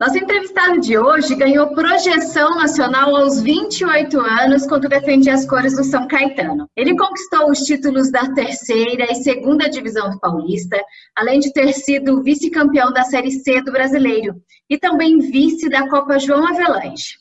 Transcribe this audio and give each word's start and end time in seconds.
Nosso 0.00 0.16
entrevistado 0.16 0.78
de 0.78 0.96
hoje 0.96 1.34
ganhou 1.34 1.74
projeção 1.74 2.54
nacional 2.54 3.16
aos 3.16 3.42
28 3.42 4.20
anos 4.20 4.64
quando 4.64 4.88
defendia 4.88 5.34
as 5.34 5.44
cores 5.44 5.74
do 5.74 5.82
São 5.82 6.06
Caetano. 6.06 6.70
Ele 6.76 6.96
conquistou 6.96 7.50
os 7.50 7.58
títulos 7.58 8.08
da 8.12 8.32
terceira 8.32 9.10
e 9.10 9.16
segunda 9.16 9.68
divisão 9.68 10.16
Paulista, 10.20 10.80
além 11.16 11.40
de 11.40 11.52
ter 11.52 11.72
sido 11.72 12.22
vice-campeão 12.22 12.92
da 12.92 13.02
Série 13.02 13.32
C 13.32 13.60
do 13.60 13.72
Brasileiro 13.72 14.40
e 14.70 14.78
também 14.78 15.18
vice 15.18 15.68
da 15.68 15.88
Copa 15.88 16.16
João 16.20 16.46
Avelange. 16.46 17.16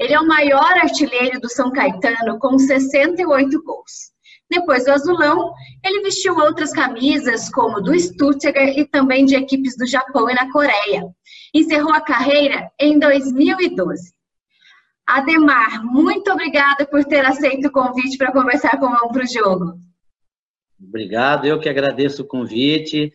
Ele 0.00 0.14
é 0.14 0.18
o 0.18 0.26
maior 0.26 0.72
artilheiro 0.78 1.38
do 1.38 1.50
São 1.50 1.70
Caetano 1.70 2.38
com 2.38 2.58
68 2.58 3.62
gols. 3.62 4.10
Depois 4.50 4.86
do 4.86 4.92
azulão, 4.92 5.52
ele 5.84 6.02
vestiu 6.02 6.34
outras 6.36 6.72
camisas, 6.72 7.50
como 7.50 7.82
do 7.82 7.98
Stuttgart 7.98 8.74
e 8.74 8.86
também 8.86 9.26
de 9.26 9.34
equipes 9.34 9.76
do 9.76 9.86
Japão 9.86 10.30
e 10.30 10.34
na 10.34 10.50
Coreia. 10.50 11.04
Encerrou 11.54 11.92
a 11.92 12.00
carreira 12.00 12.70
em 12.78 12.98
2012. 12.98 14.12
Ademar, 15.06 15.84
muito 15.84 16.30
obrigada 16.30 16.86
por 16.86 17.04
ter 17.04 17.24
aceito 17.24 17.68
o 17.68 17.72
convite 17.72 18.16
para 18.16 18.32
conversar 18.32 18.78
com 18.78 18.86
o 18.86 19.12
para 19.12 19.24
o 19.24 19.26
Jogo. 19.26 19.74
Obrigado, 20.80 21.46
eu 21.46 21.60
que 21.60 21.68
agradeço 21.68 22.22
o 22.22 22.26
convite. 22.26 23.12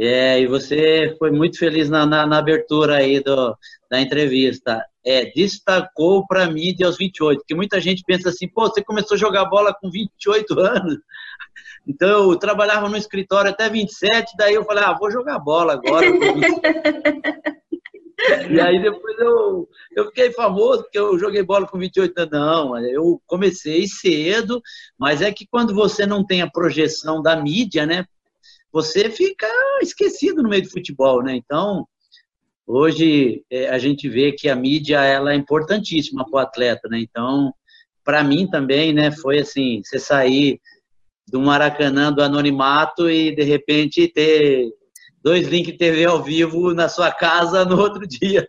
É, 0.00 0.40
e 0.40 0.46
você 0.46 1.16
foi 1.18 1.32
muito 1.32 1.58
feliz 1.58 1.90
na, 1.90 2.06
na, 2.06 2.24
na 2.24 2.38
abertura 2.38 2.98
aí 2.98 3.20
do, 3.20 3.56
da 3.90 4.00
entrevista. 4.00 4.84
É, 5.04 5.24
destacou 5.32 6.24
para 6.24 6.44
a 6.44 6.50
mídia 6.50 6.86
aos 6.86 6.96
28, 6.96 7.38
porque 7.40 7.54
muita 7.54 7.80
gente 7.80 8.04
pensa 8.06 8.28
assim, 8.28 8.46
pô, 8.46 8.68
você 8.68 8.80
começou 8.84 9.16
a 9.16 9.18
jogar 9.18 9.46
bola 9.46 9.74
com 9.74 9.90
28 9.90 10.54
anos. 10.60 10.98
Então 11.84 12.30
eu 12.30 12.38
trabalhava 12.38 12.88
no 12.88 12.96
escritório 12.96 13.50
até 13.50 13.68
27, 13.68 14.36
daí 14.36 14.54
eu 14.54 14.64
falei, 14.64 14.84
ah, 14.84 14.96
vou 14.96 15.10
jogar 15.10 15.38
bola 15.40 15.72
agora. 15.72 16.06
E 18.50 18.60
aí 18.60 18.82
depois 18.82 19.16
eu, 19.18 19.68
eu 19.92 20.06
fiquei 20.06 20.32
famoso 20.32 20.82
porque 20.82 20.98
eu 20.98 21.18
joguei 21.18 21.42
bola 21.42 21.66
com 21.66 21.78
28 21.78 22.18
anos. 22.18 22.32
Não, 22.32 22.78
eu 22.78 23.22
comecei 23.26 23.86
cedo, 23.86 24.60
mas 24.98 25.22
é 25.22 25.32
que 25.32 25.46
quando 25.46 25.72
você 25.72 26.04
não 26.04 26.24
tem 26.24 26.42
a 26.42 26.50
projeção 26.50 27.22
da 27.22 27.36
mídia, 27.36 27.86
né? 27.86 28.04
Você 28.72 29.08
fica 29.08 29.46
esquecido 29.80 30.42
no 30.42 30.48
meio 30.48 30.62
do 30.62 30.70
futebol, 30.70 31.22
né? 31.22 31.36
Então, 31.36 31.86
hoje 32.66 33.44
é, 33.50 33.68
a 33.68 33.78
gente 33.78 34.08
vê 34.08 34.32
que 34.32 34.48
a 34.48 34.56
mídia 34.56 35.02
ela 35.04 35.32
é 35.32 35.36
importantíssima 35.36 36.24
para 36.28 36.36
o 36.36 36.42
atleta, 36.42 36.88
né? 36.88 36.98
Então, 36.98 37.52
para 38.04 38.24
mim 38.24 38.48
também, 38.48 38.92
né? 38.92 39.12
Foi 39.12 39.38
assim, 39.38 39.80
você 39.84 39.98
sair 39.98 40.60
do 41.26 41.40
Maracanã, 41.40 42.12
do 42.12 42.22
anonimato 42.22 43.08
e 43.08 43.34
de 43.34 43.42
repente 43.42 44.08
ter 44.08 44.72
dois 45.22 45.46
links 45.46 45.76
TV 45.76 46.04
ao 46.04 46.22
vivo 46.22 46.74
na 46.74 46.88
sua 46.88 47.10
casa 47.10 47.64
no 47.64 47.78
outro 47.78 48.06
dia. 48.06 48.46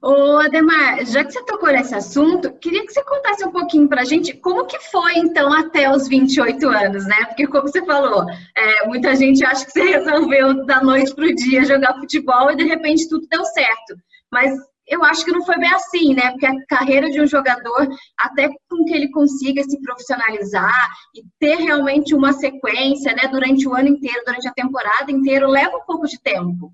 Ô, 0.00 0.36
Ademar, 0.38 1.04
já 1.06 1.24
que 1.24 1.32
você 1.32 1.44
tocou 1.44 1.70
nesse 1.70 1.92
assunto, 1.92 2.52
queria 2.60 2.86
que 2.86 2.92
você 2.92 3.02
contasse 3.02 3.44
um 3.44 3.50
pouquinho 3.50 3.88
para 3.88 4.02
a 4.02 4.04
gente 4.04 4.32
como 4.32 4.64
que 4.64 4.78
foi, 4.78 5.14
então, 5.18 5.52
até 5.52 5.90
os 5.90 6.06
28 6.06 6.68
anos, 6.68 7.04
né? 7.04 7.24
Porque, 7.26 7.48
como 7.48 7.66
você 7.66 7.84
falou, 7.84 8.24
é, 8.56 8.86
muita 8.86 9.16
gente 9.16 9.44
acha 9.44 9.66
que 9.66 9.72
você 9.72 9.82
resolveu 9.98 10.64
da 10.64 10.80
noite 10.80 11.12
para 11.12 11.26
o 11.26 11.34
dia 11.34 11.64
jogar 11.64 11.98
futebol 11.98 12.52
e, 12.52 12.56
de 12.56 12.64
repente, 12.64 13.08
tudo 13.08 13.26
deu 13.28 13.44
certo. 13.44 13.96
Mas 14.30 14.52
eu 14.88 15.04
acho 15.04 15.24
que 15.24 15.30
não 15.30 15.44
foi 15.44 15.58
bem 15.58 15.72
assim, 15.72 16.14
né? 16.14 16.30
Porque 16.30 16.46
a 16.46 16.66
carreira 16.66 17.10
de 17.10 17.20
um 17.20 17.26
jogador, 17.26 17.88
até 18.18 18.48
com 18.68 18.84
que 18.84 18.94
ele 18.94 19.10
consiga 19.10 19.62
se 19.62 19.80
profissionalizar 19.82 20.90
e 21.14 21.22
ter 21.38 21.56
realmente 21.56 22.14
uma 22.14 22.32
sequência, 22.32 23.14
né, 23.14 23.28
durante 23.28 23.68
o 23.68 23.74
ano 23.74 23.88
inteiro, 23.88 24.22
durante 24.24 24.48
a 24.48 24.52
temporada 24.52 25.12
inteira, 25.12 25.46
leva 25.46 25.76
um 25.76 25.84
pouco 25.86 26.06
de 26.06 26.18
tempo. 26.20 26.72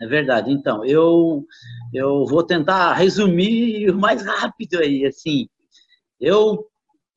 É 0.00 0.06
verdade. 0.06 0.50
Então, 0.50 0.84
eu 0.84 1.44
eu 1.94 2.26
vou 2.26 2.42
tentar 2.42 2.94
resumir 2.94 3.88
o 3.90 3.98
mais 3.98 4.24
rápido 4.26 4.78
aí, 4.78 5.06
assim. 5.06 5.48
Eu 6.20 6.66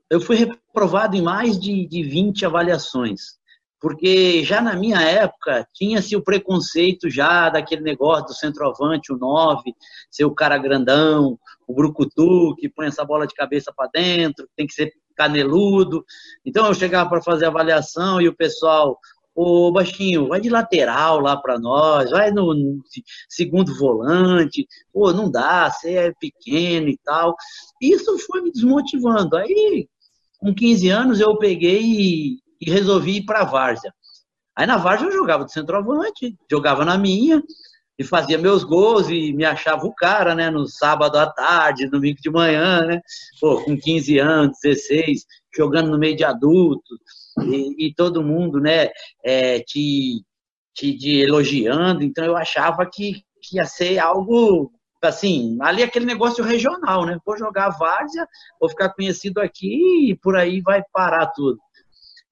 eu 0.09 0.21
fui 0.21 0.35
reprovado 0.35 1.15
em 1.15 1.21
mais 1.21 1.59
de, 1.59 1.87
de 1.87 2.03
20 2.03 2.45
avaliações 2.45 3.39
porque 3.79 4.43
já 4.43 4.61
na 4.61 4.75
minha 4.75 5.01
época 5.01 5.67
tinha-se 5.73 6.15
o 6.15 6.23
preconceito 6.23 7.09
já 7.09 7.49
daquele 7.49 7.81
negócio 7.81 8.27
do 8.27 8.33
centroavante, 8.33 9.13
o 9.13 9.17
9, 9.17 9.73
ser 10.09 10.25
o 10.25 10.33
cara 10.33 10.57
grandão, 10.57 11.37
o 11.67 11.73
brucutu, 11.73 12.55
que 12.55 12.69
põe 12.69 12.87
essa 12.87 13.03
bola 13.03 13.27
de 13.27 13.33
cabeça 13.33 13.73
para 13.75 13.89
dentro, 13.93 14.47
tem 14.55 14.65
que 14.65 14.73
ser 14.73 14.91
caneludo. 15.15 16.03
Então 16.45 16.65
eu 16.65 16.73
chegava 16.73 17.09
para 17.09 17.21
fazer 17.21 17.45
avaliação 17.45 18.21
e 18.21 18.27
o 18.27 18.35
pessoal, 18.35 18.97
ô 19.33 19.71
baixinho, 19.71 20.27
vai 20.27 20.39
de 20.39 20.49
lateral 20.49 21.19
lá 21.19 21.35
para 21.35 21.59
nós, 21.59 22.09
vai 22.11 22.31
no 22.31 22.53
segundo 23.29 23.77
volante, 23.77 24.67
pô, 24.93 25.11
não 25.11 25.29
dá, 25.29 25.69
você 25.69 25.93
é 25.95 26.13
pequeno 26.19 26.87
e 26.87 26.97
tal. 27.03 27.35
Isso 27.81 28.17
foi 28.19 28.41
me 28.41 28.51
desmotivando. 28.51 29.35
Aí, 29.37 29.87
com 30.39 30.53
15 30.53 30.89
anos, 30.89 31.19
eu 31.19 31.37
peguei 31.37 31.81
e 31.81 32.44
e 32.65 32.71
resolvi 32.71 33.17
ir 33.17 33.25
para 33.25 33.41
a 33.41 33.45
Várzea. 33.45 33.93
Aí 34.55 34.65
na 34.65 34.77
Várzea 34.77 35.07
eu 35.07 35.11
jogava 35.11 35.45
de 35.45 35.51
centroavante, 35.51 36.35
jogava 36.49 36.83
na 36.83 36.97
minha 36.97 37.43
e 37.97 38.03
fazia 38.03 38.37
meus 38.37 38.63
gols 38.63 39.09
e 39.09 39.31
me 39.33 39.45
achava 39.45 39.85
o 39.85 39.93
cara, 39.93 40.35
né, 40.35 40.49
no 40.49 40.67
sábado 40.67 41.17
à 41.17 41.27
tarde, 41.31 41.89
domingo 41.89 42.19
de 42.21 42.29
manhã, 42.29 42.85
né, 42.85 43.01
pô, 43.39 43.61
com 43.63 43.77
15 43.77 44.19
anos, 44.19 44.57
16, 44.61 45.25
jogando 45.55 45.91
no 45.91 45.97
meio 45.97 46.15
de 46.15 46.23
adultos 46.23 46.99
e, 47.43 47.87
e 47.87 47.93
todo 47.93 48.23
mundo, 48.23 48.59
né, 48.59 48.89
é, 49.23 49.59
te, 49.59 50.21
te, 50.73 50.97
te 50.97 51.19
elogiando, 51.21 52.03
então 52.03 52.25
eu 52.25 52.35
achava 52.35 52.85
que, 52.85 53.23
que 53.41 53.57
ia 53.57 53.65
ser 53.65 53.99
algo 53.99 54.71
assim, 55.01 55.57
ali 55.61 55.83
aquele 55.83 56.05
negócio 56.05 56.43
regional, 56.43 57.05
né? 57.05 57.19
Vou 57.23 57.37
jogar 57.37 57.69
várzea, 57.69 58.27
vou 58.59 58.67
ficar 58.67 58.89
conhecido 58.89 59.39
aqui 59.39 60.09
e 60.09 60.15
por 60.15 60.35
aí 60.35 60.61
vai 60.61 60.81
parar 60.91 61.27
tudo. 61.27 61.59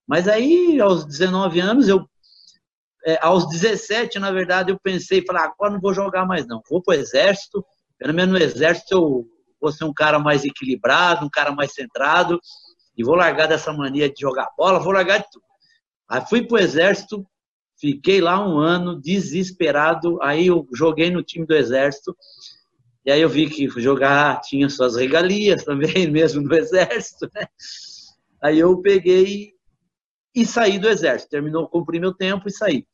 Mas 0.07 0.27
aí, 0.27 0.79
aos 0.79 1.05
19 1.05 1.59
anos, 1.59 1.87
eu 1.87 2.07
é, 3.05 3.19
aos 3.21 3.49
17, 3.49 4.17
na 4.17 4.31
verdade, 4.31 4.71
eu 4.71 4.79
pensei, 4.79 5.25
falei, 5.25 5.43
ah, 5.43 5.45
agora 5.47 5.73
não 5.73 5.81
vou 5.81 5.93
jogar 5.93 6.25
mais 6.25 6.47
não, 6.47 6.61
vou 6.69 6.81
pro 6.81 6.93
exército, 6.93 7.65
pelo 7.97 8.13
menos 8.13 8.39
no 8.39 8.43
exército 8.43 8.93
eu 8.93 9.27
vou 9.59 9.71
ser 9.71 9.83
um 9.83 9.93
cara 9.93 10.19
mais 10.19 10.45
equilibrado, 10.45 11.25
um 11.25 11.29
cara 11.29 11.51
mais 11.51 11.73
centrado, 11.73 12.39
e 12.97 13.03
vou 13.03 13.15
largar 13.15 13.47
dessa 13.47 13.73
mania 13.73 14.09
de 14.09 14.21
jogar 14.21 14.49
bola, 14.57 14.79
vou 14.79 14.93
largar 14.93 15.19
de 15.19 15.25
tudo. 15.31 15.43
Aí 16.07 16.21
fui 16.27 16.45
pro 16.45 16.59
exército, 16.59 17.25
fiquei 17.79 18.21
lá 18.21 18.45
um 18.45 18.57
ano 18.57 18.99
desesperado, 18.99 20.21
aí 20.21 20.47
eu 20.47 20.67
joguei 20.73 21.09
no 21.09 21.23
time 21.23 21.45
do 21.45 21.55
exército, 21.55 22.15
e 23.05 23.11
aí 23.11 23.21
eu 23.21 23.29
vi 23.29 23.49
que 23.49 23.67
jogar 23.81 24.39
tinha 24.41 24.69
suas 24.69 24.95
regalias 24.95 25.63
também, 25.65 26.09
mesmo 26.09 26.41
no 26.41 26.55
exército, 26.55 27.29
né? 27.33 27.47
Aí 28.41 28.59
eu 28.59 28.81
peguei 28.81 29.52
e 30.35 30.45
saí 30.45 30.79
do 30.79 30.89
exército. 30.89 31.31
Terminou, 31.31 31.67
cumpri 31.67 31.99
meu 31.99 32.13
tempo 32.13 32.47
e 32.47 32.51
saí. 32.51 32.85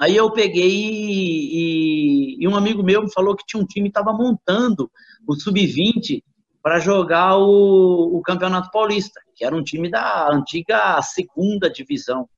Aí 0.00 0.16
eu 0.16 0.32
peguei 0.32 0.70
e, 0.70 2.36
e 2.40 2.48
um 2.48 2.56
amigo 2.56 2.82
meu 2.82 3.02
me 3.02 3.12
falou 3.12 3.36
que 3.36 3.44
tinha 3.46 3.62
um 3.62 3.66
time 3.66 3.90
que 3.90 3.98
estava 3.98 4.16
montando 4.16 4.90
o 5.26 5.34
sub-20 5.34 6.22
para 6.62 6.78
jogar 6.78 7.36
o, 7.36 8.16
o, 8.16 8.22
Campeonato 8.22 8.70
Paulista, 8.70 9.20
que 9.34 9.44
era 9.44 9.54
um 9.54 9.62
time 9.62 9.90
da 9.90 10.28
antiga 10.32 11.00
segunda 11.02 11.68
divisão, 11.68 12.28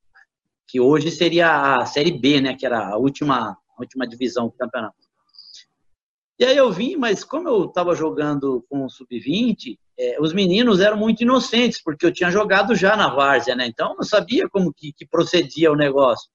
que 0.66 0.80
hoje 0.80 1.10
seria 1.10 1.76
a 1.76 1.86
Série 1.86 2.18
B, 2.18 2.40
né, 2.40 2.54
que 2.54 2.64
era 2.64 2.88
a 2.88 2.96
última, 2.96 3.50
a 3.50 3.80
última 3.80 4.06
divisão 4.06 4.46
do 4.46 4.52
campeonato. 4.52 4.96
E 6.38 6.44
aí 6.44 6.56
eu 6.56 6.70
vim, 6.72 6.96
mas 6.96 7.22
como 7.22 7.48
eu 7.48 7.66
estava 7.66 7.94
jogando 7.94 8.64
com 8.68 8.84
o 8.84 8.90
sub-20, 8.90 9.78
é, 9.96 10.20
os 10.20 10.32
meninos 10.32 10.80
eram 10.80 10.96
muito 10.96 11.22
inocentes, 11.22 11.80
porque 11.80 12.04
eu 12.04 12.12
tinha 12.12 12.30
jogado 12.30 12.74
já 12.74 12.96
na 12.96 13.08
várzea, 13.08 13.54
né? 13.54 13.66
Então 13.66 13.90
eu 13.90 13.96
não 13.96 14.02
sabia 14.02 14.48
como 14.48 14.72
que, 14.72 14.92
que 14.92 15.06
procedia 15.06 15.70
o 15.70 15.76
negócio. 15.76 16.28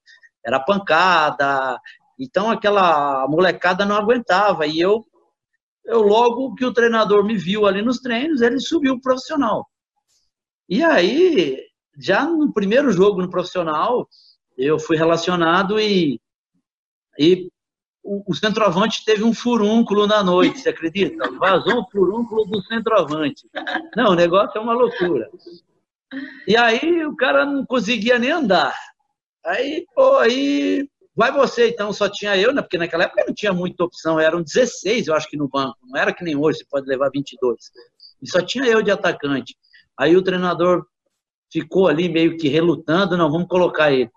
Era 0.44 0.58
pancada, 0.58 1.78
então 2.18 2.50
aquela 2.50 3.26
molecada 3.28 3.84
não 3.84 3.94
aguentava. 3.94 4.66
E 4.66 4.80
eu, 4.80 5.04
eu 5.84 6.00
logo 6.00 6.54
que 6.54 6.64
o 6.64 6.72
treinador 6.72 7.22
me 7.22 7.36
viu 7.36 7.66
ali 7.66 7.82
nos 7.82 7.98
treinos, 7.98 8.40
ele 8.40 8.58
subiu 8.58 8.94
o 8.94 9.00
profissional. 9.00 9.66
E 10.66 10.82
aí, 10.82 11.58
já 11.98 12.24
no 12.24 12.52
primeiro 12.52 12.90
jogo 12.92 13.20
no 13.20 13.28
profissional, 13.28 14.08
eu 14.56 14.78
fui 14.78 14.96
relacionado 14.96 15.78
e, 15.78 16.20
e 17.18 17.50
o, 18.02 18.34
centroavante 18.34 19.04
teve 19.04 19.22
um 19.22 19.34
furúnculo 19.34 20.06
na 20.06 20.22
noite, 20.22 20.60
você 20.60 20.70
acredita? 20.70 21.30
Vazou 21.32 21.80
um 21.80 21.90
furúnculo 21.90 22.44
do 22.46 22.62
centroavante. 22.62 23.46
Não, 23.96 24.12
o 24.12 24.14
negócio 24.14 24.58
é 24.58 24.60
uma 24.60 24.72
loucura. 24.72 25.30
E 26.46 26.56
aí 26.56 27.04
o 27.04 27.14
cara 27.14 27.44
não 27.44 27.64
conseguia 27.64 28.18
nem 28.18 28.30
andar. 28.30 28.74
Aí, 29.44 29.86
pô, 29.94 30.16
aí 30.16 30.88
vai 31.14 31.32
você, 31.32 31.68
então, 31.68 31.92
só 31.92 32.08
tinha 32.08 32.36
eu, 32.36 32.52
né? 32.52 32.62
Porque 32.62 32.78
naquela 32.78 33.04
época 33.04 33.24
não 33.26 33.34
tinha 33.34 33.52
muita 33.52 33.84
opção, 33.84 34.18
eram 34.18 34.42
16, 34.42 35.06
eu 35.06 35.14
acho 35.14 35.28
que 35.28 35.36
no 35.36 35.48
banco, 35.48 35.78
não 35.82 36.00
era 36.00 36.12
que 36.12 36.24
nem 36.24 36.36
hoje, 36.36 36.58
você 36.58 36.64
pode 36.68 36.86
levar 36.86 37.10
22. 37.10 37.56
E 38.22 38.30
só 38.30 38.40
tinha 38.40 38.64
eu 38.66 38.82
de 38.82 38.90
atacante. 38.90 39.56
Aí 39.98 40.16
o 40.16 40.22
treinador 40.22 40.86
ficou 41.52 41.88
ali 41.88 42.08
meio 42.08 42.36
que 42.36 42.48
relutando, 42.48 43.16
não, 43.16 43.30
vamos 43.30 43.48
colocar 43.48 43.92
ele. 43.92 44.10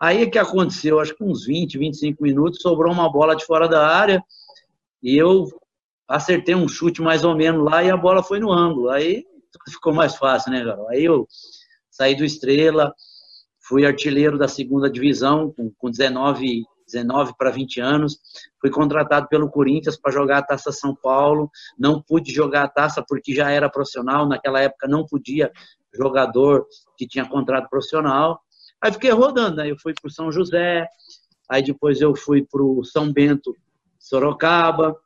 Aí 0.00 0.24
o 0.24 0.30
que 0.30 0.38
aconteceu? 0.38 0.98
Acho 0.98 1.14
que 1.14 1.22
uns 1.22 1.44
20, 1.44 1.76
25 1.76 2.22
minutos, 2.22 2.62
sobrou 2.62 2.90
uma 2.90 3.12
bola 3.12 3.36
de 3.36 3.44
fora 3.44 3.68
da 3.68 3.86
área 3.86 4.24
e 5.02 5.14
eu 5.14 5.46
acertei 6.08 6.54
um 6.54 6.66
chute 6.66 7.02
mais 7.02 7.22
ou 7.22 7.36
menos 7.36 7.62
lá 7.62 7.84
e 7.84 7.90
a 7.90 7.96
bola 7.96 8.22
foi 8.22 8.40
no 8.40 8.50
ângulo. 8.50 8.88
Aí 8.88 9.26
ficou 9.68 9.92
mais 9.92 10.16
fácil, 10.16 10.52
né, 10.52 10.64
Carol? 10.64 10.88
Aí 10.88 11.04
eu 11.04 11.28
saí 11.90 12.16
do 12.16 12.24
Estrela, 12.24 12.94
fui 13.60 13.84
artilheiro 13.84 14.38
da 14.38 14.48
segunda 14.48 14.90
divisão 14.90 15.52
com, 15.52 15.70
com 15.76 15.90
19, 15.90 16.64
19 16.86 17.34
para 17.36 17.50
20 17.50 17.80
anos, 17.80 18.18
fui 18.58 18.70
contratado 18.70 19.28
pelo 19.28 19.50
Corinthians 19.50 19.98
para 19.98 20.10
jogar 20.10 20.38
a 20.38 20.42
Taça 20.42 20.72
São 20.72 20.94
Paulo, 20.94 21.50
não 21.78 22.00
pude 22.00 22.32
jogar 22.32 22.64
a 22.64 22.68
taça 22.68 23.04
porque 23.06 23.34
já 23.34 23.50
era 23.50 23.68
profissional, 23.68 24.26
naquela 24.26 24.60
época 24.60 24.88
não 24.88 25.06
podia 25.06 25.52
jogador 25.94 26.66
que 26.96 27.06
tinha 27.06 27.28
contrato 27.28 27.68
profissional, 27.68 28.40
Aí 28.82 28.92
fiquei 28.92 29.10
rodando, 29.10 29.60
aí 29.60 29.70
eu 29.70 29.78
fui 29.78 29.92
para 30.00 30.10
São 30.10 30.32
José, 30.32 30.86
aí 31.48 31.62
depois 31.62 32.00
eu 32.00 32.16
fui 32.16 32.42
para 32.42 32.62
o 32.62 32.82
São 32.82 33.12
Bento, 33.12 33.54
Sorocaba, 33.98 34.96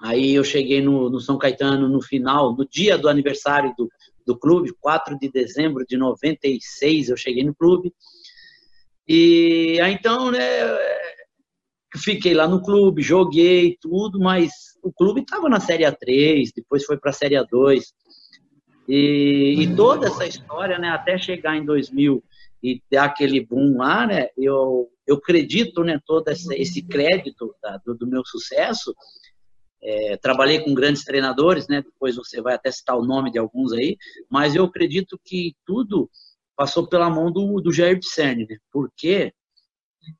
aí 0.00 0.34
eu 0.34 0.44
cheguei 0.44 0.80
no, 0.80 1.10
no, 1.10 1.18
São 1.18 1.36
Caetano 1.36 1.88
no 1.88 2.00
final, 2.00 2.54
no 2.54 2.66
dia 2.68 2.96
do 2.96 3.08
aniversário 3.08 3.74
do, 3.76 3.88
do 4.24 4.38
clube, 4.38 4.72
4 4.80 5.18
de 5.18 5.28
dezembro 5.28 5.84
de 5.84 5.96
96, 5.96 7.08
eu 7.08 7.16
cheguei 7.16 7.44
no 7.44 7.54
clube. 7.54 7.92
E 9.08 9.80
aí 9.82 9.94
então, 9.94 10.30
né, 10.30 10.40
fiquei 11.96 12.34
lá 12.34 12.46
no 12.46 12.62
clube, 12.62 13.02
joguei 13.02 13.76
tudo, 13.80 14.20
mas 14.20 14.52
o 14.80 14.92
clube 14.92 15.22
estava 15.22 15.48
na 15.48 15.58
Série 15.58 15.84
A3, 15.84 16.50
depois 16.54 16.84
foi 16.84 16.96
para 16.96 17.10
a 17.10 17.14
Série 17.14 17.34
A2. 17.34 17.82
E, 18.88 19.54
e, 19.58 19.76
toda 19.76 20.08
essa 20.08 20.26
história, 20.26 20.78
né, 20.78 20.88
até 20.88 21.16
chegar 21.16 21.56
em 21.56 21.64
2000 21.64 22.22
e 22.62 22.80
ter 22.88 22.98
aquele 22.98 23.44
boom 23.44 23.76
lá, 23.76 24.06
né? 24.06 24.28
Eu, 24.36 24.88
eu 25.06 25.16
acredito, 25.16 25.82
né, 25.82 26.00
todo 26.06 26.28
esse, 26.28 26.54
esse 26.54 26.82
crédito 26.82 27.54
tá, 27.60 27.80
do, 27.84 27.94
do, 27.94 28.06
meu 28.06 28.24
sucesso. 28.24 28.94
É, 29.82 30.16
trabalhei 30.16 30.60
com 30.60 30.74
grandes 30.74 31.04
treinadores, 31.04 31.66
né? 31.66 31.82
Depois 31.82 32.14
você 32.14 32.40
vai 32.40 32.54
até 32.54 32.70
citar 32.70 32.96
o 32.96 33.04
nome 33.04 33.32
de 33.32 33.38
alguns 33.38 33.72
aí, 33.72 33.96
mas 34.30 34.54
eu 34.54 34.64
acredito 34.64 35.18
que 35.24 35.56
tudo 35.66 36.08
passou 36.56 36.86
pela 36.86 37.10
mão 37.10 37.32
do, 37.32 37.60
do 37.60 37.72
Jair 37.72 37.98
Pisserni, 37.98 38.46
né? 38.48 38.56
Porque 38.70 39.32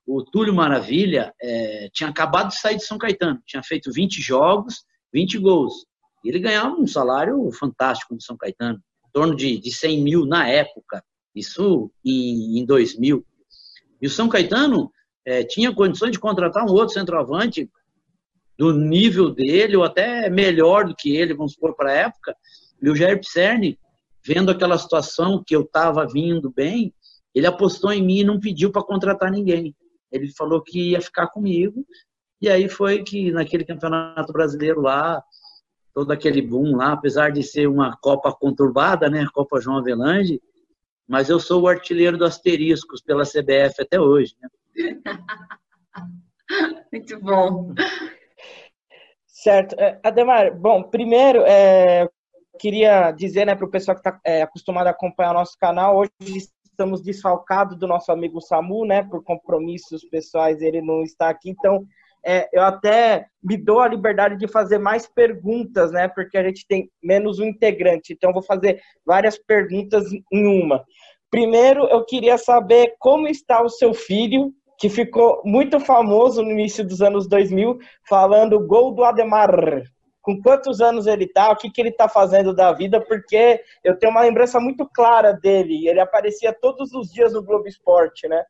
o 0.06 0.24
Túlio 0.24 0.54
Maravilha 0.54 1.32
é, 1.40 1.88
tinha 1.92 2.08
acabado 2.08 2.48
de 2.48 2.58
sair 2.58 2.76
de 2.76 2.84
São 2.84 2.98
Caetano, 2.98 3.40
tinha 3.46 3.62
feito 3.62 3.92
20 3.92 4.20
jogos, 4.20 4.84
20 5.12 5.38
gols. 5.38 5.86
E 6.24 6.28
ele 6.28 6.38
ganhava 6.38 6.74
um 6.74 6.86
salário 6.86 7.50
fantástico 7.52 8.14
no 8.14 8.20
São 8.20 8.36
Caetano, 8.36 8.78
em 8.78 9.10
torno 9.12 9.36
de, 9.36 9.58
de 9.58 9.72
100 9.72 10.02
mil 10.02 10.26
na 10.26 10.48
época. 10.48 11.04
Isso 11.34 11.90
em, 12.04 12.58
em 12.58 12.64
2000. 12.64 13.24
E 14.00 14.06
o 14.06 14.10
São 14.10 14.28
Caetano 14.28 14.90
é, 15.24 15.44
tinha 15.44 15.74
condições 15.74 16.12
de 16.12 16.18
contratar 16.18 16.64
um 16.64 16.72
outro 16.72 16.94
centroavante 16.94 17.70
do 18.58 18.72
nível 18.72 19.30
dele, 19.30 19.76
ou 19.76 19.84
até 19.84 20.28
melhor 20.28 20.86
do 20.86 20.94
que 20.94 21.16
ele, 21.16 21.34
vamos 21.34 21.52
supor, 21.52 21.74
para 21.74 21.90
a 21.90 21.94
época. 21.94 22.36
E 22.80 22.90
o 22.90 22.94
Jair 22.94 23.18
Pisserni, 23.18 23.78
vendo 24.24 24.50
aquela 24.50 24.78
situação 24.78 25.42
que 25.44 25.54
eu 25.54 25.62
estava 25.62 26.06
vindo 26.06 26.50
bem, 26.50 26.92
ele 27.34 27.46
apostou 27.46 27.92
em 27.92 28.02
mim 28.02 28.18
e 28.18 28.24
não 28.24 28.38
pediu 28.38 28.70
para 28.70 28.82
contratar 28.82 29.30
ninguém. 29.30 29.74
Ele 30.10 30.28
falou 30.32 30.60
que 30.60 30.90
ia 30.90 31.00
ficar 31.00 31.28
comigo. 31.28 31.86
E 32.40 32.48
aí 32.48 32.68
foi 32.68 33.02
que 33.02 33.30
naquele 33.30 33.64
campeonato 33.64 34.32
brasileiro 34.32 34.80
lá, 34.80 35.22
todo 35.94 36.10
aquele 36.10 36.42
boom 36.42 36.76
lá, 36.76 36.92
apesar 36.92 37.30
de 37.30 37.42
ser 37.42 37.68
uma 37.68 37.96
Copa 37.96 38.32
conturbada, 38.32 39.08
né, 39.08 39.22
a 39.22 39.30
Copa 39.30 39.60
João 39.60 39.78
Avelange, 39.78 40.40
mas 41.12 41.28
eu 41.28 41.38
sou 41.38 41.60
o 41.60 41.68
artilheiro 41.68 42.16
do 42.16 42.24
asteriscos 42.24 43.02
pela 43.02 43.24
CBF 43.24 43.82
até 43.82 44.00
hoje. 44.00 44.34
Né? 44.40 44.48
Muito 46.90 47.20
bom. 47.20 47.74
Certo. 49.26 49.78
É, 49.78 50.00
Ademar, 50.02 50.56
bom, 50.56 50.82
primeiro, 50.82 51.42
é, 51.42 52.08
queria 52.58 53.10
dizer 53.10 53.44
né, 53.44 53.54
para 53.54 53.66
o 53.66 53.70
pessoal 53.70 53.94
que 53.94 54.00
está 54.00 54.18
é, 54.24 54.40
acostumado 54.40 54.86
a 54.86 54.90
acompanhar 54.90 55.32
o 55.32 55.34
nosso 55.34 55.58
canal, 55.58 55.98
hoje 55.98 56.48
estamos 56.64 57.02
desfalcados 57.02 57.78
do 57.78 57.86
nosso 57.86 58.10
amigo 58.10 58.40
Samu, 58.40 58.86
né, 58.86 59.02
por 59.02 59.22
compromissos 59.22 60.06
pessoais, 60.06 60.62
ele 60.62 60.80
não 60.80 61.02
está 61.02 61.28
aqui, 61.28 61.50
então 61.50 61.86
é, 62.24 62.48
eu 62.52 62.62
até 62.62 63.26
me 63.42 63.56
dou 63.56 63.80
a 63.80 63.88
liberdade 63.88 64.36
de 64.36 64.46
fazer 64.46 64.78
mais 64.78 65.06
perguntas, 65.06 65.90
né? 65.90 66.08
Porque 66.08 66.38
a 66.38 66.42
gente 66.44 66.66
tem 66.66 66.90
menos 67.02 67.38
um 67.38 67.44
integrante. 67.44 68.12
Então, 68.12 68.32
vou 68.32 68.42
fazer 68.42 68.80
várias 69.04 69.36
perguntas 69.38 70.04
em 70.12 70.62
uma. 70.62 70.84
Primeiro, 71.30 71.86
eu 71.86 72.04
queria 72.04 72.38
saber 72.38 72.94
como 72.98 73.26
está 73.26 73.62
o 73.62 73.68
seu 73.68 73.92
filho, 73.92 74.52
que 74.78 74.88
ficou 74.88 75.40
muito 75.44 75.80
famoso 75.80 76.42
no 76.42 76.50
início 76.50 76.86
dos 76.86 77.00
anos 77.02 77.26
2000, 77.26 77.78
falando 78.08 78.66
gol 78.66 78.92
do 78.92 79.04
Ademar. 79.04 79.82
Com 80.20 80.40
quantos 80.40 80.80
anos 80.80 81.06
ele 81.06 81.24
está? 81.24 81.50
O 81.50 81.56
que, 81.56 81.70
que 81.70 81.80
ele 81.80 81.88
está 81.88 82.08
fazendo 82.08 82.54
da 82.54 82.72
vida? 82.72 83.00
Porque 83.00 83.60
eu 83.82 83.98
tenho 83.98 84.12
uma 84.12 84.22
lembrança 84.22 84.60
muito 84.60 84.88
clara 84.88 85.32
dele. 85.32 85.88
Ele 85.88 85.98
aparecia 85.98 86.52
todos 86.52 86.92
os 86.92 87.10
dias 87.10 87.32
no 87.32 87.42
Globo 87.42 87.66
Esporte, 87.66 88.28
né? 88.28 88.44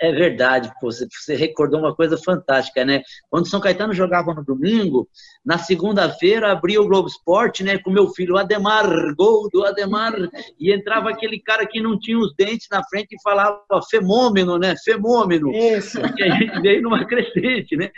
É 0.00 0.12
verdade, 0.12 0.70
pô, 0.80 0.90
você, 0.90 1.34
recordou 1.34 1.80
uma 1.80 1.94
coisa 1.94 2.16
fantástica, 2.16 2.84
né? 2.84 3.02
Quando 3.30 3.48
São 3.48 3.60
Caetano 3.60 3.92
jogava 3.92 4.34
no 4.34 4.44
domingo, 4.44 5.08
na 5.44 5.58
segunda-feira 5.58 6.52
abria 6.52 6.80
o 6.80 6.86
Globo 6.86 7.08
Esporte, 7.08 7.62
né? 7.62 7.78
Com 7.78 7.90
meu 7.90 8.08
filho, 8.10 8.36
Ademar, 8.36 8.86
gol 9.16 9.48
do 9.52 9.64
Ademar, 9.64 10.14
e 10.58 10.72
entrava 10.72 11.10
aquele 11.10 11.40
cara 11.40 11.66
que 11.66 11.80
não 11.80 11.98
tinha 11.98 12.18
os 12.18 12.34
dentes 12.36 12.68
na 12.70 12.82
frente 12.88 13.14
e 13.14 13.22
falava 13.22 13.62
femômeno, 13.90 14.58
né? 14.58 14.74
Femômeno. 14.84 15.52
Isso. 15.52 16.00
Porque 16.00 16.22
a 16.22 16.30
gente 16.36 16.60
veio 16.60 16.82
numa 16.82 17.04
crescente, 17.04 17.76
né? 17.76 17.90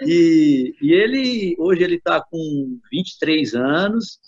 E, 0.00 0.74
e 0.80 0.92
ele, 0.92 1.56
hoje 1.58 1.82
ele 1.82 1.96
está 1.96 2.20
com 2.20 2.78
23 2.90 3.54
anos, 3.54 4.18